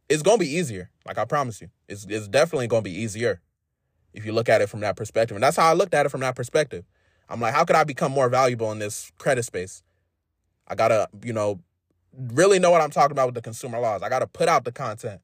it's 0.09 0.21
gonna 0.21 0.37
be 0.37 0.55
easier. 0.55 0.91
Like 1.07 1.17
I 1.17 1.25
promise 1.25 1.61
you, 1.61 1.69
it's 1.87 2.05
it's 2.07 2.27
definitely 2.27 2.67
gonna 2.67 2.83
be 2.83 2.91
easier 2.91 3.41
if 4.13 4.25
you 4.25 4.31
look 4.31 4.49
at 4.49 4.61
it 4.61 4.69
from 4.69 4.81
that 4.81 4.95
perspective. 4.95 5.35
And 5.35 5.43
that's 5.43 5.57
how 5.57 5.69
I 5.69 5.73
looked 5.73 5.95
at 5.95 6.05
it 6.05 6.09
from 6.09 6.21
that 6.21 6.35
perspective. 6.35 6.85
I'm 7.27 7.41
like, 7.41 7.53
how 7.53 7.65
could 7.65 7.75
I 7.75 7.83
become 7.83 8.11
more 8.11 8.29
valuable 8.29 8.71
in 8.71 8.77
this 8.77 9.11
credit 9.17 9.43
space? 9.43 9.81
I 10.67 10.75
gotta, 10.75 11.07
you 11.23 11.33
know, 11.33 11.59
really 12.17 12.59
know 12.59 12.71
what 12.71 12.81
I'm 12.81 12.91
talking 12.91 13.11
about 13.11 13.27
with 13.27 13.35
the 13.35 13.41
consumer 13.41 13.79
laws. 13.79 14.01
I 14.01 14.09
gotta 14.09 14.27
put 14.27 14.47
out 14.47 14.65
the 14.65 14.71
content. 14.71 15.21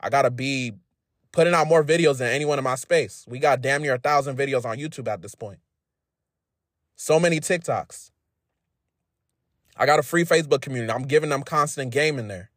I 0.00 0.10
gotta 0.10 0.30
be 0.30 0.72
putting 1.32 1.54
out 1.54 1.66
more 1.66 1.84
videos 1.84 2.18
than 2.18 2.32
anyone 2.32 2.58
in 2.58 2.64
my 2.64 2.74
space. 2.74 3.24
We 3.28 3.38
got 3.38 3.60
damn 3.60 3.82
near 3.82 3.94
a 3.94 3.98
thousand 3.98 4.36
videos 4.36 4.64
on 4.64 4.78
YouTube 4.78 5.08
at 5.08 5.22
this 5.22 5.34
point. 5.34 5.58
So 6.96 7.20
many 7.20 7.40
TikToks. 7.40 8.10
I 9.76 9.86
got 9.86 10.00
a 10.00 10.02
free 10.02 10.24
Facebook 10.24 10.60
community. 10.60 10.92
I'm 10.92 11.04
giving 11.04 11.30
them 11.30 11.42
constant 11.42 11.92
game 11.92 12.18
in 12.18 12.28
there. 12.28 12.50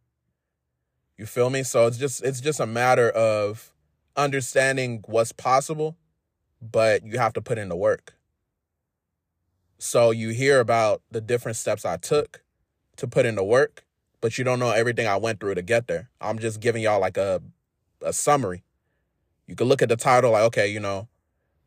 You 1.18 1.28
feel 1.28 1.52
me? 1.52 1.62
So 1.62 1.86
it's 1.86 1.98
just 1.98 2.24
it's 2.24 2.42
just 2.42 2.60
a 2.60 2.66
matter 2.66 3.10
of 3.12 3.72
understanding 4.16 5.04
what's 5.06 5.32
possible, 5.32 5.96
but 6.60 7.06
you 7.06 7.20
have 7.20 7.34
to 7.34 7.42
put 7.42 7.60
in 7.60 7.70
the 7.70 7.76
work. 7.76 8.16
So 9.84 10.12
you 10.12 10.30
hear 10.30 10.60
about 10.60 11.02
the 11.10 11.20
different 11.20 11.58
steps 11.58 11.86
I 11.86 11.98
took 11.98 12.44
to 12.98 13.08
put 13.08 13.26
in 13.26 13.34
the 13.34 13.44
work, 13.44 13.84
but 14.22 14.38
you 14.38 14.44
don't 14.44 14.60
know 14.60 14.70
everything 14.70 15.08
I 15.08 15.18
went 15.18 15.40
through 15.40 15.56
to 15.56 15.64
get 15.64 15.88
there. 15.88 16.12
I'm 16.22 16.38
just 16.38 16.60
giving 16.60 16.84
y'all 16.84 17.02
like 17.02 17.18
a 17.18 17.42
a 18.04 18.14
summary. 18.14 18.64
You 19.48 19.56
can 19.56 19.66
look 19.66 19.82
at 19.82 19.90
the 19.90 19.96
title 19.96 20.34
like, 20.34 20.44
okay, 20.44 20.68
you 20.68 20.80
know, 20.80 21.08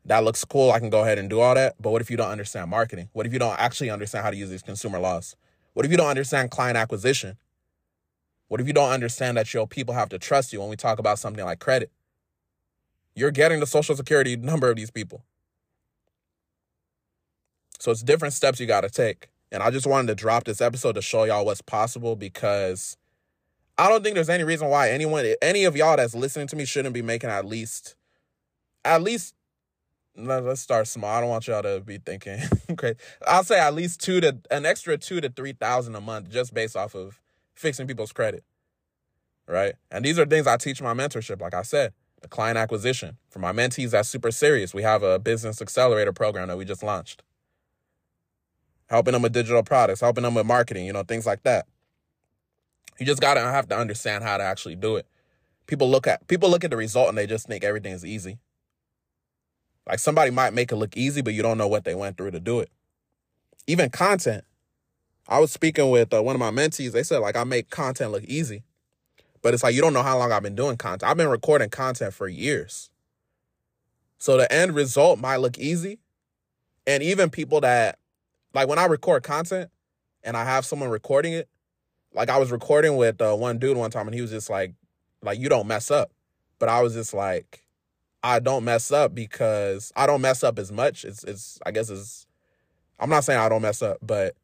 that 0.05 0.23
looks 0.23 0.45
cool. 0.45 0.71
I 0.71 0.79
can 0.79 0.89
go 0.89 1.01
ahead 1.01 1.19
and 1.19 1.29
do 1.29 1.41
all 1.41 1.55
that. 1.55 1.75
But 1.77 1.89
what 1.91 2.01
if 2.01 2.09
you 2.09 2.15
don't 2.15 2.31
understand 2.31 2.69
marketing? 2.69 3.09
What 3.11 3.25
if 3.25 3.33
you 3.33 3.39
don't 3.39 3.59
actually 3.59 3.89
understand 3.89 4.23
how 4.23 4.31
to 4.31 4.37
use 4.37 4.49
these 4.49 4.63
consumer 4.63 4.97
laws? 4.97 5.35
What 5.73 5.85
if 5.85 5.91
you 5.91 5.97
don't 5.97 6.07
understand 6.07 6.51
client 6.51 6.77
acquisition? 6.77 7.35
What 8.47 8.61
if 8.61 8.67
you 8.67 8.73
don't 8.73 8.91
understand 8.91 9.35
that 9.35 9.53
your 9.53 9.67
people 9.67 9.93
have 9.93 10.07
to 10.07 10.19
trust 10.19 10.53
you 10.53 10.61
when 10.61 10.69
we 10.69 10.77
talk 10.77 10.99
about 10.99 11.19
something 11.19 11.43
like 11.43 11.59
credit? 11.59 11.91
You're 13.13 13.31
getting 13.31 13.59
the 13.59 13.67
social 13.67 13.93
security 13.93 14.37
number 14.37 14.69
of 14.69 14.77
these 14.77 14.89
people. 14.89 15.25
So 17.79 17.91
it's 17.91 18.03
different 18.03 18.33
steps 18.33 18.59
you 18.59 18.65
got 18.65 18.81
to 18.81 18.89
take. 18.89 19.29
And 19.51 19.61
I 19.61 19.69
just 19.69 19.87
wanted 19.87 20.07
to 20.07 20.15
drop 20.15 20.43
this 20.43 20.61
episode 20.61 20.93
to 20.93 21.01
show 21.01 21.23
y'all 21.23 21.45
what's 21.45 21.61
possible 21.61 22.15
because 22.15 22.97
I 23.77 23.89
don't 23.89 24.03
think 24.03 24.15
there's 24.15 24.29
any 24.29 24.43
reason 24.43 24.69
why 24.69 24.89
anyone, 24.89 25.25
any 25.41 25.65
of 25.65 25.75
y'all 25.75 25.97
that's 25.97 26.15
listening 26.15 26.47
to 26.47 26.55
me 26.55 26.65
shouldn't 26.65 26.93
be 26.93 27.01
making 27.01 27.29
at 27.29 27.45
least, 27.45 27.95
at 28.83 29.01
least, 29.01 29.35
let's 30.15 30.61
start 30.61 30.87
small. 30.87 31.09
I 31.09 31.21
don't 31.21 31.29
want 31.29 31.47
y'all 31.47 31.61
to 31.61 31.81
be 31.81 31.97
thinking, 31.97 32.39
okay. 32.71 32.95
I'll 33.27 33.43
say 33.43 33.59
at 33.59 33.73
least 33.73 34.01
two 34.01 34.21
to, 34.21 34.37
an 34.49 34.65
extra 34.65 34.97
two 34.97 35.21
to 35.21 35.29
3,000 35.29 35.95
a 35.95 36.01
month 36.01 36.29
just 36.29 36.53
based 36.53 36.75
off 36.75 36.95
of 36.95 37.21
fixing 37.53 37.87
people's 37.87 38.11
credit. 38.11 38.43
Right. 39.47 39.75
And 39.91 40.03
these 40.03 40.17
are 40.17 40.25
things 40.25 40.47
I 40.47 40.57
teach 40.57 40.81
my 40.81 40.93
mentorship. 40.93 41.39
Like 41.39 41.53
I 41.53 41.61
said, 41.61 41.93
the 42.21 42.27
client 42.27 42.57
acquisition 42.57 43.17
for 43.29 43.37
my 43.37 43.51
mentees, 43.51 43.91
that's 43.91 44.09
super 44.09 44.31
serious. 44.31 44.73
We 44.73 44.81
have 44.81 45.03
a 45.03 45.19
business 45.19 45.61
accelerator 45.61 46.13
program 46.13 46.47
that 46.47 46.57
we 46.57 46.65
just 46.65 46.81
launched 46.81 47.21
helping 48.87 49.13
them 49.13 49.21
with 49.21 49.33
digital 49.33 49.63
products, 49.63 50.01
helping 50.01 50.23
them 50.23 50.35
with 50.35 50.45
marketing, 50.45 50.85
you 50.85 50.93
know, 50.93 51.03
things 51.03 51.25
like 51.25 51.43
that. 51.43 51.65
You 52.99 53.05
just 53.05 53.21
gotta 53.21 53.41
have 53.41 53.67
to 53.69 53.77
understand 53.77 54.23
how 54.23 54.37
to 54.37 54.43
actually 54.43 54.75
do 54.75 54.95
it. 54.95 55.07
People 55.67 55.89
look 55.89 56.07
at 56.07 56.27
people 56.27 56.49
look 56.49 56.63
at 56.63 56.69
the 56.69 56.77
result 56.77 57.09
and 57.09 57.17
they 57.17 57.27
just 57.27 57.47
think 57.47 57.63
everything 57.63 57.93
is 57.93 58.05
easy. 58.05 58.37
Like 59.87 59.99
somebody 59.99 60.31
might 60.31 60.53
make 60.53 60.71
it 60.71 60.77
look 60.77 60.95
easy, 60.95 61.21
but 61.21 61.33
you 61.33 61.41
don't 61.41 61.57
know 61.57 61.67
what 61.67 61.83
they 61.83 61.95
went 61.95 62.17
through 62.17 62.31
to 62.31 62.39
do 62.39 62.59
it. 62.59 62.69
Even 63.67 63.89
content. 63.89 64.43
I 65.27 65.39
was 65.39 65.51
speaking 65.51 65.89
with 65.89 66.13
uh, 66.13 66.21
one 66.21 66.35
of 66.35 66.39
my 66.39 66.51
mentees. 66.51 66.91
They 66.91 67.03
said 67.03 67.19
like 67.19 67.35
I 67.35 67.43
make 67.43 67.69
content 67.69 68.11
look 68.11 68.23
easy, 68.25 68.63
but 69.41 69.53
it's 69.53 69.63
like 69.63 69.75
you 69.75 69.81
don't 69.81 69.93
know 69.93 70.03
how 70.03 70.17
long 70.17 70.31
I've 70.31 70.43
been 70.43 70.55
doing 70.55 70.77
content. 70.77 71.09
I've 71.09 71.17
been 71.17 71.29
recording 71.29 71.69
content 71.69 72.13
for 72.13 72.27
years. 72.27 72.89
So 74.17 74.37
the 74.37 74.51
end 74.51 74.75
result 74.75 75.19
might 75.19 75.37
look 75.37 75.57
easy, 75.57 75.99
and 76.87 77.03
even 77.03 77.29
people 77.29 77.61
that 77.61 77.99
like 78.55 78.69
when 78.69 78.79
I 78.79 78.85
record 78.85 79.21
content 79.23 79.69
and 80.23 80.37
I 80.37 80.45
have 80.45 80.65
someone 80.65 80.89
recording 80.89 81.33
it, 81.33 81.49
like 82.13 82.29
I 82.29 82.37
was 82.39 82.51
recording 82.51 82.95
with 82.95 83.21
uh, 83.21 83.35
one 83.35 83.59
dude 83.59 83.75
one 83.75 83.91
time 83.91 84.07
and 84.07 84.15
he 84.15 84.21
was 84.21 84.31
just 84.31 84.49
like, 84.49 84.73
like 85.21 85.37
you 85.37 85.49
don't 85.49 85.67
mess 85.67 85.91
up, 85.91 86.11
but 86.57 86.69
I 86.69 86.81
was 86.81 86.93
just 86.93 87.13
like, 87.13 87.63
I 88.23 88.39
don't 88.39 88.63
mess 88.63 88.91
up 88.91 89.13
because 89.13 89.91
I 89.95 90.07
don't 90.07 90.21
mess 90.21 90.43
up 90.43 90.57
as 90.57 90.71
much. 90.71 91.03
It's 91.03 91.23
it's 91.25 91.59
I 91.65 91.71
guess 91.71 91.89
it's 91.89 92.25
I'm 92.97 93.09
not 93.09 93.25
saying 93.25 93.39
I 93.39 93.49
don't 93.49 93.61
mess 93.61 93.81
up, 93.81 93.97
but 94.01 94.35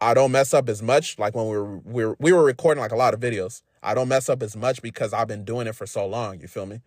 I 0.00 0.14
don't 0.14 0.30
mess 0.30 0.54
up 0.54 0.68
as 0.68 0.80
much. 0.80 1.18
Like 1.18 1.34
when 1.34 1.48
we 1.48 1.58
were 1.58 1.78
we 1.78 2.06
were, 2.06 2.16
we 2.20 2.32
were 2.32 2.44
recording 2.44 2.80
like 2.80 2.92
a 2.92 2.96
lot 2.96 3.14
of 3.14 3.20
videos. 3.20 3.62
I 3.82 3.94
don't 3.94 4.08
mess 4.08 4.28
up 4.28 4.42
as 4.42 4.56
much 4.56 4.80
because 4.80 5.12
I've 5.12 5.28
been 5.28 5.44
doing 5.44 5.66
it 5.66 5.74
for 5.74 5.86
so 5.86 6.06
long. 6.06 6.40
You 6.40 6.46
feel 6.46 6.66
me? 6.66 6.80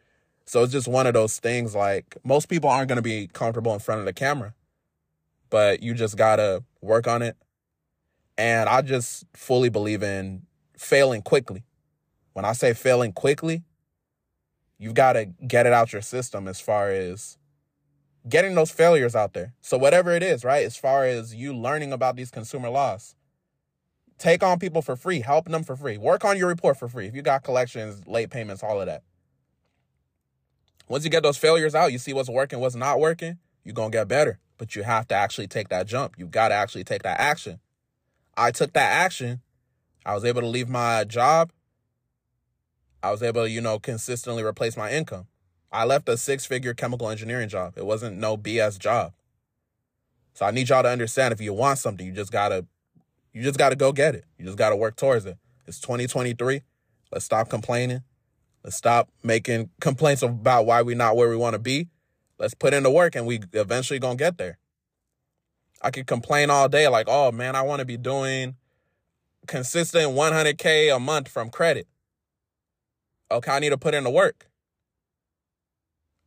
So 0.46 0.64
it's 0.64 0.72
just 0.72 0.88
one 0.88 1.08
of 1.08 1.14
those 1.14 1.40
things. 1.40 1.76
Like 1.76 2.18
most 2.24 2.48
people 2.48 2.70
aren't 2.70 2.88
gonna 2.88 3.02
be 3.02 3.28
comfortable 3.28 3.74
in 3.74 3.80
front 3.80 4.00
of 4.00 4.06
the 4.06 4.14
camera 4.14 4.54
but 5.52 5.84
you 5.84 5.94
just 5.94 6.18
gotta 6.18 6.64
work 6.82 7.08
on 7.08 7.22
it. 7.22 7.38
And 8.40 8.68
I 8.68 8.82
just 8.82 9.26
fully 9.36 9.70
believe 9.70 10.02
in 10.02 10.48
failing 10.76 11.22
quickly. 11.22 11.64
When 12.34 12.44
I 12.44 12.54
say 12.54 12.74
failing 12.74 13.12
quickly, 13.12 13.64
you've 14.80 14.96
got 14.96 15.14
to 15.14 15.26
get 15.26 15.68
it 15.68 15.74
out 15.74 15.94
your 15.94 16.02
system 16.02 16.48
as 16.48 16.60
far 16.60 16.90
as 16.90 17.38
getting 18.28 18.56
those 18.56 18.72
failures 18.72 19.16
out 19.16 19.34
there. 19.34 19.54
So 19.62 19.78
whatever 19.78 20.12
it 20.16 20.24
is, 20.24 20.44
right? 20.44 20.66
As 20.66 20.76
far 20.76 21.06
as 21.06 21.36
you 21.36 21.54
learning 21.54 21.94
about 21.94 22.16
these 22.16 22.32
consumer 22.32 22.70
laws, 22.70 23.16
take 24.18 24.42
on 24.42 24.58
people 24.58 24.82
for 24.82 24.96
free, 24.96 25.20
help 25.20 25.50
them 25.50 25.64
for 25.64 25.76
free, 25.76 25.98
work 25.98 26.26
on 26.26 26.38
your 26.38 26.48
report 26.48 26.78
for 26.78 26.88
free. 26.88 27.06
If 27.06 27.16
you 27.16 27.22
got 27.22 27.44
collections, 27.44 28.08
late 28.08 28.32
payments, 28.32 28.64
all 28.64 28.80
of 28.80 28.88
that. 28.88 29.04
Once 30.88 31.04
you 31.04 31.10
get 31.10 31.22
those 31.22 31.38
failures 31.38 31.76
out, 31.76 31.92
you 31.92 32.00
see 32.00 32.14
what's 32.14 32.30
working, 32.30 32.60
what's 32.60 32.76
not 32.76 33.00
working, 33.00 33.38
you're 33.64 33.74
going 33.74 33.92
to 33.92 33.98
get 33.98 34.08
better 34.08 34.40
but 34.62 34.76
you 34.76 34.84
have 34.84 35.08
to 35.08 35.16
actually 35.16 35.48
take 35.48 35.70
that 35.70 35.88
jump. 35.88 36.14
You've 36.20 36.30
got 36.30 36.50
to 36.50 36.54
actually 36.54 36.84
take 36.84 37.02
that 37.02 37.20
action. 37.20 37.60
I 38.38 38.52
took 38.52 38.74
that 38.74 38.92
action. 38.92 39.42
I 40.06 40.14
was 40.14 40.24
able 40.24 40.42
to 40.42 40.48
leave 40.48 40.70
my 40.70 41.04
job. 41.04 41.52
I 43.02 43.10
was 43.10 43.24
able 43.24 43.46
to, 43.46 43.50
you 43.50 43.60
know, 43.60 43.80
consistently 43.80 44.44
replace 44.44 44.78
my 44.78 44.92
income. 44.92 45.26
I 45.72 45.86
left 45.86 46.08
a 46.10 46.16
six 46.16 46.46
figure 46.46 46.76
chemical 46.76 47.10
engineering 47.10 47.50
job. 47.50 47.74
It 47.76 47.88
wasn't 47.88 48.20
no 48.20 48.38
BS 48.38 48.78
job. 48.78 49.14
So 50.36 50.46
I 50.46 50.52
need 50.52 50.70
y'all 50.70 50.84
to 50.84 50.90
understand 50.90 51.34
if 51.34 51.42
you 51.42 51.54
want 51.54 51.80
something, 51.80 52.06
you 52.06 52.12
just 52.12 52.32
gotta 52.32 52.68
you 53.34 53.42
just 53.42 53.58
gotta 53.58 53.76
go 53.76 53.92
get 53.92 54.14
it. 54.14 54.26
You 54.38 54.46
just 54.46 54.60
gotta 54.60 54.76
work 54.76 54.96
towards 54.96 55.26
it. 55.26 55.40
It's 55.66 55.80
2023. 55.80 56.62
Let's 57.12 57.26
stop 57.26 57.50
complaining. 57.50 58.04
Let's 58.64 58.76
stop 58.76 59.10
making 59.24 59.72
complaints 59.80 60.22
about 60.22 60.68
why 60.68 60.84
we're 60.84 60.96
not 60.96 61.16
where 61.16 61.30
we 61.30 61.36
want 61.36 61.54
to 61.56 61.60
be 61.60 61.88
Let's 62.42 62.56
put 62.56 62.74
in 62.74 62.82
the 62.82 62.90
work 62.90 63.16
and 63.16 63.28
we 63.28 63.40
eventually 63.54 64.00
gonna 64.00 64.16
get 64.16 64.40
there. 64.40 64.58
I 65.80 65.92
could 65.92 66.08
complain 66.08 66.50
all 66.50 66.68
day 66.68 66.88
like, 66.88 67.06
oh 67.08 67.32
man, 67.32 67.56
I 67.56 67.62
want 67.62 67.82
to 67.82 67.86
be 67.86 67.98
doing 67.98 68.56
consistent 69.46 70.14
100K 70.14 70.94
a 70.94 71.00
month 71.00 71.28
from 71.28 71.52
credit. 71.52 71.88
Okay, 73.30 73.52
I 73.52 73.60
need 73.60 73.70
to 73.70 73.78
put 73.78 73.94
in 73.94 74.04
the 74.04 74.10
work. 74.10 74.48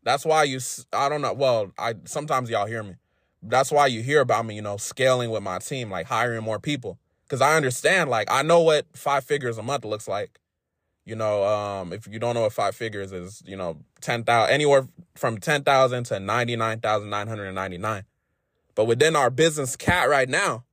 That's 0.05 0.25
why 0.25 0.45
you, 0.45 0.61
I 0.93 1.09
don't 1.09 1.21
know. 1.21 1.33
Well, 1.33 1.73
I 1.77 1.95
sometimes 2.05 2.49
y'all 2.49 2.67
hear 2.67 2.85
me. 2.85 2.95
That's 3.43 3.73
why 3.73 3.89
you 3.89 4.01
hear 4.01 4.21
about 4.21 4.47
me, 4.47 4.55
you 4.55 4.63
know, 4.63 4.77
scaling 4.77 5.31
with 5.31 5.43
my 5.43 5.59
team, 5.59 5.91
like 5.91 6.07
hiring 6.07 6.45
more 6.45 6.61
people. 6.61 6.97
Cause 7.29 7.41
I 7.41 7.57
understand, 7.57 8.09
like, 8.09 8.31
I 8.31 8.43
know 8.43 8.61
what 8.61 8.87
five 8.95 9.25
figures 9.25 9.59
a 9.59 9.65
month 9.65 9.85
looks 9.85 10.07
like. 10.07 10.39
You 11.05 11.17
know, 11.17 11.45
um, 11.45 11.93
if 11.93 12.07
you 12.07 12.19
don't 12.19 12.35
know 12.35 12.43
what 12.43 12.53
five 12.53 12.75
figures 12.75 13.13
is, 13.13 13.43
you 13.47 13.57
know, 13.57 13.79
ten 14.01 14.25
thousand 14.25 14.55
anywhere 14.55 14.89
from 15.15 15.39
ten 15.39 15.63
thousand 15.63 16.05
to 16.05 16.19
ninety 16.19 16.57
nine 16.57 16.81
thousand 16.81 17.11
nine 17.11 17.29
hundred 17.29 17.47
and 17.47 17.55
ninety 17.55 17.79
nine. 17.79 18.05
But 18.75 18.87
within 18.87 19.15
our 19.15 19.31
business 19.31 19.77
cat 19.77 20.09
right 20.09 20.29
now, 20.29 20.65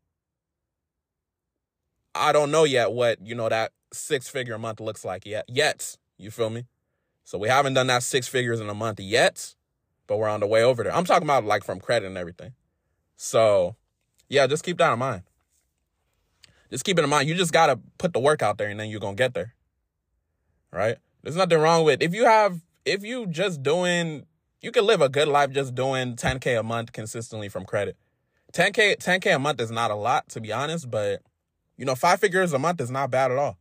I 2.15 2.31
don't 2.31 2.51
know 2.51 2.63
yet 2.63 2.93
what 2.93 3.25
you 3.25 3.35
know 3.35 3.49
that 3.49 3.73
six 3.93 4.29
figure 4.29 4.57
month 4.57 4.79
looks 4.79 5.03
like 5.03 5.25
yet. 5.25 5.45
Yet, 5.47 5.97
you 6.17 6.31
feel 6.31 6.49
me? 6.49 6.65
So 7.23 7.37
we 7.37 7.47
haven't 7.47 7.73
done 7.73 7.87
that 7.87 8.03
six 8.03 8.27
figures 8.27 8.59
in 8.59 8.69
a 8.69 8.73
month 8.73 8.99
yet, 8.99 9.55
but 10.07 10.17
we're 10.17 10.29
on 10.29 10.39
the 10.39 10.47
way 10.47 10.63
over 10.63 10.83
there. 10.83 10.93
I'm 10.93 11.05
talking 11.05 11.27
about 11.27 11.45
like 11.45 11.63
from 11.63 11.79
credit 11.79 12.07
and 12.07 12.17
everything. 12.17 12.53
So, 13.15 13.75
yeah, 14.29 14.47
just 14.47 14.63
keep 14.63 14.77
that 14.77 14.93
in 14.93 14.99
mind. 14.99 15.23
Just 16.69 16.85
keep 16.85 16.97
it 16.97 17.03
in 17.03 17.09
mind. 17.09 17.27
You 17.27 17.35
just 17.35 17.53
gotta 17.53 17.79
put 17.97 18.13
the 18.13 18.19
work 18.19 18.41
out 18.41 18.57
there, 18.57 18.69
and 18.69 18.79
then 18.79 18.89
you're 18.89 18.99
gonna 18.99 19.15
get 19.15 19.33
there. 19.33 19.53
Right? 20.71 20.97
There's 21.23 21.35
nothing 21.35 21.59
wrong 21.59 21.83
with 21.83 22.01
if 22.01 22.13
you 22.13 22.25
have 22.25 22.61
if 22.85 23.03
you 23.03 23.27
just 23.27 23.61
doing 23.61 24.25
you 24.61 24.71
can 24.71 24.85
live 24.85 25.01
a 25.01 25.09
good 25.09 25.27
life 25.27 25.51
just 25.51 25.75
doing 25.75 26.15
10k 26.15 26.59
a 26.59 26.63
month 26.63 26.91
consistently 26.91 27.49
from 27.49 27.65
credit. 27.65 27.97
10k 28.53 28.97
10k 28.97 29.35
a 29.35 29.39
month 29.39 29.59
is 29.59 29.71
not 29.71 29.91
a 29.91 29.95
lot 29.95 30.29
to 30.29 30.41
be 30.41 30.51
honest, 30.51 30.89
but 30.89 31.21
you 31.81 31.85
know, 31.85 31.95
five 31.95 32.19
figures 32.19 32.53
a 32.53 32.59
month 32.59 32.79
is 32.79 32.91
not 32.91 33.09
bad 33.09 33.31
at 33.31 33.37
all. 33.39 33.57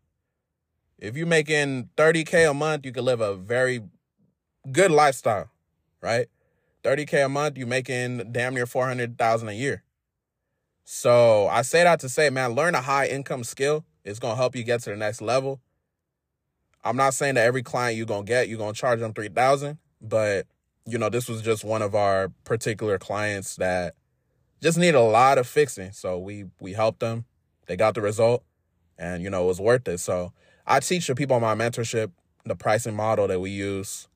If 0.98 1.16
you're 1.16 1.26
making 1.26 1.88
30K 1.96 2.50
a 2.50 2.52
month, 2.52 2.84
you 2.84 2.92
can 2.92 3.06
live 3.06 3.22
a 3.22 3.34
very 3.34 3.80
good 4.70 4.90
lifestyle, 4.90 5.50
right? 6.02 6.26
30K 6.84 7.24
a 7.24 7.28
month, 7.30 7.56
you're 7.56 7.66
making 7.66 8.32
damn 8.32 8.52
near 8.52 8.66
400,000 8.66 9.48
a 9.48 9.52
year. 9.52 9.84
So 10.84 11.48
I 11.48 11.62
say 11.62 11.84
that 11.84 12.00
to 12.00 12.10
say, 12.10 12.28
man, 12.28 12.52
learn 12.52 12.74
a 12.74 12.82
high 12.82 13.06
income 13.06 13.42
skill. 13.42 13.86
It's 14.04 14.18
going 14.18 14.32
to 14.32 14.36
help 14.36 14.54
you 14.54 14.64
get 14.64 14.82
to 14.82 14.90
the 14.90 14.96
next 14.96 15.22
level. 15.22 15.60
I'm 16.82 16.96
not 16.96 17.14
saying 17.14 17.34
that 17.34 17.44
every 17.44 17.62
client 17.62 17.96
you're 17.96 18.06
to 18.06 18.22
get, 18.22 18.48
you're 18.48 18.58
to 18.58 18.72
charge 18.72 19.00
them 19.00 19.12
3000 19.12 19.78
but 20.02 20.46
you 20.86 20.96
know, 20.98 21.10
this 21.10 21.28
was 21.28 21.42
just 21.42 21.62
one 21.62 21.82
of 21.82 21.94
our 21.94 22.30
particular 22.44 22.98
clients 22.98 23.56
that 23.56 23.94
just 24.62 24.78
need 24.78 24.94
a 24.94 25.02
lot 25.02 25.38
of 25.38 25.46
fixing. 25.46 25.92
So 25.92 26.18
we 26.18 26.46
we 26.58 26.72
helped 26.72 27.00
them 27.00 27.26
they 27.70 27.76
got 27.76 27.94
the 27.94 28.00
result 28.00 28.42
and, 28.98 29.22
you 29.22 29.30
know, 29.30 29.44
it 29.44 29.46
was 29.46 29.60
worth 29.60 29.86
it. 29.86 30.00
So 30.00 30.32
I 30.66 30.80
teach 30.80 31.06
the 31.06 31.14
people 31.14 31.38
my 31.38 31.54
mentorship 31.54 32.10
the 32.44 32.56
pricing 32.56 32.96
model 32.96 33.28
that 33.28 33.38
we 33.38 33.50
use, 33.50 34.08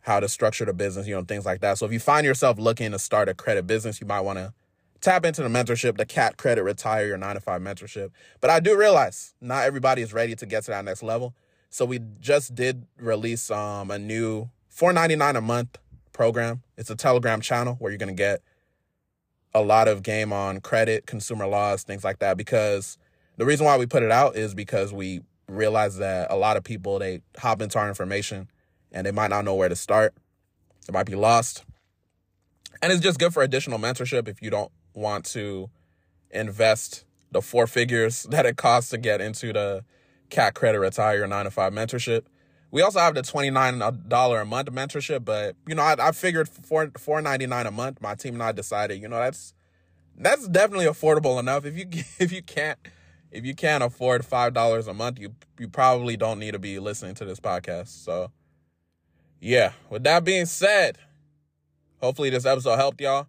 how 0.00 0.18
to 0.18 0.28
structure 0.28 0.64
the 0.64 0.72
business, 0.72 1.06
you 1.06 1.14
know, 1.14 1.22
things 1.22 1.46
like 1.46 1.60
that. 1.60 1.78
So 1.78 1.86
if 1.86 1.92
you 1.92 2.00
find 2.00 2.26
yourself 2.26 2.58
looking 2.58 2.90
to 2.90 2.98
start 2.98 3.28
a 3.28 3.34
credit 3.34 3.68
business, 3.68 4.00
you 4.00 4.06
might 4.08 4.22
want 4.22 4.38
to 4.38 4.52
tap 5.00 5.24
into 5.24 5.44
the 5.44 5.48
mentorship, 5.48 5.96
the 5.96 6.04
CAT 6.04 6.38
Credit 6.38 6.64
Retire 6.64 7.06
Your 7.06 7.18
9 7.18 7.36
to 7.36 7.40
5 7.40 7.60
mentorship. 7.60 8.10
But 8.40 8.50
I 8.50 8.58
do 8.58 8.76
realize 8.76 9.34
not 9.40 9.64
everybody 9.64 10.02
is 10.02 10.12
ready 10.12 10.34
to 10.34 10.46
get 10.46 10.64
to 10.64 10.72
that 10.72 10.84
next 10.84 11.04
level. 11.04 11.34
So 11.72 11.86
we 11.86 12.00
just 12.20 12.54
did 12.54 12.84
release 12.98 13.50
um, 13.50 13.90
a 13.90 13.98
new 13.98 14.50
4.99 14.76 15.36
a 15.36 15.40
month 15.40 15.78
program. 16.12 16.62
It's 16.76 16.90
a 16.90 16.94
Telegram 16.94 17.40
channel 17.40 17.76
where 17.78 17.90
you're 17.90 17.96
going 17.96 18.14
to 18.14 18.22
get 18.22 18.42
a 19.54 19.62
lot 19.62 19.88
of 19.88 20.02
game 20.02 20.34
on 20.34 20.60
credit, 20.60 21.06
consumer 21.06 21.46
laws, 21.46 21.82
things 21.82 22.04
like 22.04 22.18
that. 22.18 22.36
Because 22.36 22.98
the 23.38 23.46
reason 23.46 23.64
why 23.64 23.78
we 23.78 23.86
put 23.86 24.02
it 24.02 24.10
out 24.10 24.36
is 24.36 24.54
because 24.54 24.92
we 24.92 25.22
realize 25.48 25.96
that 25.96 26.30
a 26.30 26.36
lot 26.36 26.58
of 26.58 26.62
people 26.62 26.98
they 26.98 27.22
hop 27.38 27.62
into 27.62 27.78
our 27.78 27.88
information 27.88 28.50
and 28.92 29.06
they 29.06 29.10
might 29.10 29.30
not 29.30 29.46
know 29.46 29.54
where 29.54 29.70
to 29.70 29.76
start. 29.76 30.12
They 30.86 30.92
might 30.92 31.06
be 31.06 31.14
lost. 31.14 31.64
And 32.82 32.92
it's 32.92 33.00
just 33.00 33.18
good 33.18 33.32
for 33.32 33.42
additional 33.42 33.78
mentorship 33.78 34.28
if 34.28 34.42
you 34.42 34.50
don't 34.50 34.70
want 34.92 35.24
to 35.26 35.70
invest 36.30 37.06
the 37.30 37.40
four 37.40 37.66
figures 37.66 38.24
that 38.30 38.44
it 38.44 38.58
costs 38.58 38.90
to 38.90 38.98
get 38.98 39.22
into 39.22 39.54
the 39.54 39.84
cat 40.32 40.54
credit 40.54 40.80
retire 40.80 41.26
nine 41.26 41.44
to 41.44 41.50
five 41.50 41.72
mentorship. 41.72 42.24
We 42.70 42.80
also 42.80 42.98
have 42.98 43.14
the 43.14 43.20
$29 43.20 44.40
a 44.40 44.44
month 44.46 44.72
mentorship, 44.72 45.24
but 45.26 45.54
you 45.68 45.74
know, 45.74 45.82
I, 45.82 46.08
I 46.08 46.12
figured 46.12 46.48
four 46.48 46.90
four 46.96 47.20
ninety 47.20 47.46
nine 47.46 47.66
a 47.66 47.70
month. 47.70 48.00
My 48.00 48.14
team 48.14 48.34
and 48.34 48.42
I 48.42 48.52
decided, 48.52 49.00
you 49.00 49.08
know, 49.08 49.18
that's 49.18 49.52
that's 50.16 50.48
definitely 50.48 50.86
affordable 50.86 51.38
enough. 51.38 51.66
If 51.66 51.76
you 51.76 51.86
if 52.18 52.32
you 52.32 52.42
can't 52.42 52.78
if 53.30 53.44
you 53.44 53.54
can't 53.54 53.84
afford 53.84 54.24
five 54.24 54.54
dollars 54.54 54.88
a 54.88 54.94
month, 54.94 55.18
you 55.18 55.34
you 55.58 55.68
probably 55.68 56.16
don't 56.16 56.38
need 56.38 56.52
to 56.52 56.58
be 56.58 56.78
listening 56.78 57.14
to 57.16 57.26
this 57.26 57.38
podcast. 57.38 57.88
So 57.88 58.32
yeah, 59.38 59.72
with 59.90 60.02
that 60.04 60.24
being 60.24 60.46
said, 60.46 60.96
hopefully 62.00 62.30
this 62.30 62.46
episode 62.46 62.76
helped 62.76 63.00
y'all. 63.02 63.26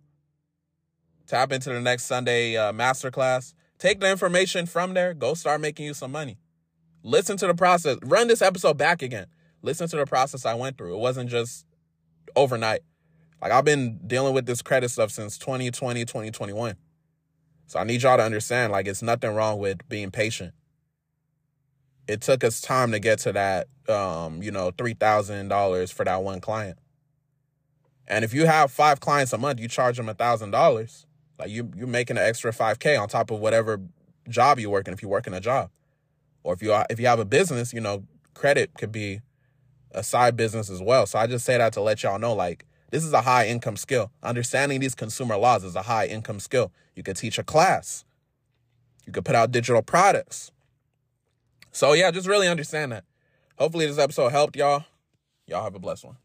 Tap 1.28 1.52
into 1.52 1.70
the 1.70 1.82
next 1.82 2.04
Sunday 2.04 2.56
uh, 2.56 2.72
masterclass. 2.72 3.54
Take 3.78 4.00
the 4.00 4.10
information 4.10 4.68
from 4.68 4.94
there. 4.94 5.14
Go 5.14 5.34
start 5.34 5.60
making 5.60 5.86
you 5.86 5.94
some 5.94 6.12
money. 6.12 6.38
Listen 7.04 7.36
to 7.38 7.48
the 7.48 7.54
process. 7.54 7.98
Run 8.04 8.28
this 8.28 8.42
episode 8.42 8.78
back 8.78 9.02
again. 9.02 9.28
Listen 9.62 9.88
to 9.90 9.98
the 9.98 10.06
process 10.06 10.46
I 10.46 10.54
went 10.54 10.78
through. 10.78 10.96
It 10.96 11.00
wasn't 11.00 11.30
just 11.30 11.66
overnight. 12.36 12.82
Like 13.42 13.52
I've 13.52 13.66
been 13.66 14.00
dealing 14.08 14.34
with 14.34 14.46
this 14.46 14.62
credit 14.62 14.90
stuff 14.90 15.12
since 15.12 15.38
2020, 15.38 16.06
2021. 16.06 16.76
So 17.68 17.80
I 17.80 17.84
need 17.84 18.02
y'all 18.02 18.18
to 18.18 18.24
understand 18.24 18.72
like 18.72 18.88
it's 18.88 19.02
nothing 19.02 19.36
wrong 19.36 19.60
with 19.60 19.88
being 19.90 20.12
patient. 20.12 20.54
It 22.08 22.22
took 22.22 22.44
us 22.44 22.62
time 22.62 22.92
to 22.92 23.00
get 23.00 23.20
to 23.20 23.34
that 23.34 23.68
um, 23.90 24.42
you 24.42 24.52
know, 24.52 24.72
$3,000 24.72 25.94
for 25.94 26.06
that 26.06 26.24
one 26.24 26.40
client. 26.40 26.78
And 28.08 28.24
if 28.24 28.34
you 28.34 28.46
have 28.46 28.72
5 28.72 29.00
clients 29.02 29.34
a 29.34 29.38
month, 29.38 29.60
you 29.60 29.68
charge 29.68 29.98
them 29.98 30.08
$1,000. 30.08 31.06
Like 31.40 31.50
you 31.50 31.70
you're 31.76 31.88
making 31.88 32.18
an 32.18 32.24
extra 32.24 32.52
5k 32.52 33.02
on 33.02 33.10
top 33.10 33.32
of 33.32 33.40
whatever 33.40 33.82
job 34.30 34.60
you're 34.60 34.70
working 34.70 34.94
if 34.94 35.02
you're 35.02 35.12
working 35.12 35.34
a 35.34 35.42
job 35.42 35.70
or 36.44 36.54
if 36.54 36.62
you 36.62 36.74
if 36.90 37.00
you 37.00 37.08
have 37.08 37.20
a 37.20 37.26
business, 37.26 37.74
you 37.74 37.82
know, 37.82 38.04
credit 38.34 38.72
could 38.78 38.92
be 38.92 39.22
a 39.92 40.04
side 40.04 40.36
business 40.36 40.70
as 40.70 40.82
well. 40.82 41.06
So 41.06 41.20
I 41.20 41.28
just 41.28 41.46
say 41.46 41.58
that 41.58 41.74
to 41.74 41.82
let 41.82 42.04
y'all 42.04 42.20
know, 42.20 42.34
like, 42.34 42.66
this 42.92 43.04
is 43.04 43.14
a 43.14 43.22
high 43.22 43.48
income 43.48 43.78
skill. 43.78 44.12
Understanding 44.22 44.80
these 44.80 44.96
consumer 44.96 45.38
laws 45.38 45.64
is 45.64 45.76
a 45.76 45.84
high 45.84 46.08
income 46.08 46.40
skill. 46.40 46.72
You 46.96 47.04
could 47.04 47.16
teach 47.16 47.38
a 47.38 47.44
class. 47.44 48.06
You 49.06 49.14
could 49.14 49.26
put 49.26 49.36
out 49.36 49.52
digital 49.52 49.82
products. 49.82 50.52
So 51.72 51.94
yeah, 51.94 52.12
just 52.12 52.28
really 52.28 52.48
understand 52.48 52.92
that. 52.92 53.04
Hopefully 53.58 53.86
this 53.86 53.98
episode 53.98 54.30
helped 54.30 54.56
y'all. 54.56 54.86
Y'all 55.48 55.64
have 55.64 55.76
a 55.76 55.80
blessed 55.80 56.06
one. 56.06 56.18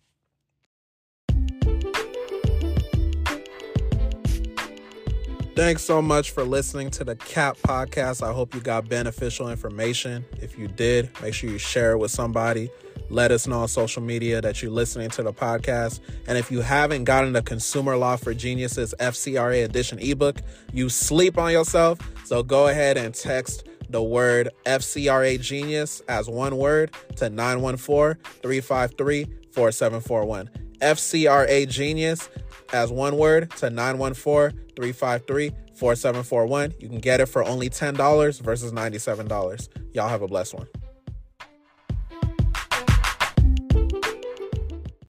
Thanks 5.58 5.82
so 5.82 6.00
much 6.00 6.30
for 6.30 6.44
listening 6.44 6.88
to 6.90 7.02
the 7.02 7.16
CAT 7.16 7.58
podcast. 7.62 8.22
I 8.22 8.32
hope 8.32 8.54
you 8.54 8.60
got 8.60 8.88
beneficial 8.88 9.50
information. 9.50 10.24
If 10.40 10.56
you 10.56 10.68
did, 10.68 11.10
make 11.20 11.34
sure 11.34 11.50
you 11.50 11.58
share 11.58 11.90
it 11.90 11.98
with 11.98 12.12
somebody. 12.12 12.70
Let 13.10 13.32
us 13.32 13.48
know 13.48 13.62
on 13.62 13.66
social 13.66 14.00
media 14.00 14.40
that 14.40 14.62
you're 14.62 14.70
listening 14.70 15.10
to 15.10 15.24
the 15.24 15.32
podcast. 15.32 15.98
And 16.28 16.38
if 16.38 16.52
you 16.52 16.60
haven't 16.60 17.04
gotten 17.04 17.32
the 17.32 17.42
Consumer 17.42 17.96
Law 17.96 18.14
for 18.14 18.34
Geniuses 18.34 18.94
FCRA 19.00 19.64
edition 19.64 19.98
ebook, 19.98 20.42
you 20.72 20.88
sleep 20.88 21.36
on 21.36 21.50
yourself. 21.50 21.98
So 22.24 22.44
go 22.44 22.68
ahead 22.68 22.96
and 22.96 23.12
text 23.12 23.66
the 23.90 24.00
word 24.00 24.50
FCRA 24.64 25.40
Genius 25.40 26.02
as 26.08 26.28
one 26.28 26.56
word 26.56 26.92
to 27.16 27.30
914 27.30 28.22
353 28.42 29.26
4741. 29.50 30.50
FCRA 30.80 31.68
Genius 31.68 32.28
as 32.72 32.90
one 32.90 33.16
word 33.16 33.50
to 33.52 33.70
914 33.70 34.59
353 34.76 35.50
4741. 35.74 36.74
You 36.81 36.88
can 36.88 36.98
get 36.98 37.20
it 37.20 37.26
for 37.26 37.44
only 37.44 37.70
$10 37.70 38.40
versus 38.40 38.72
$97. 38.72 39.68
Y'all 39.94 40.09
have 40.09 40.22
a 40.22 40.28
blessed 40.28 40.54
one. 40.54 40.66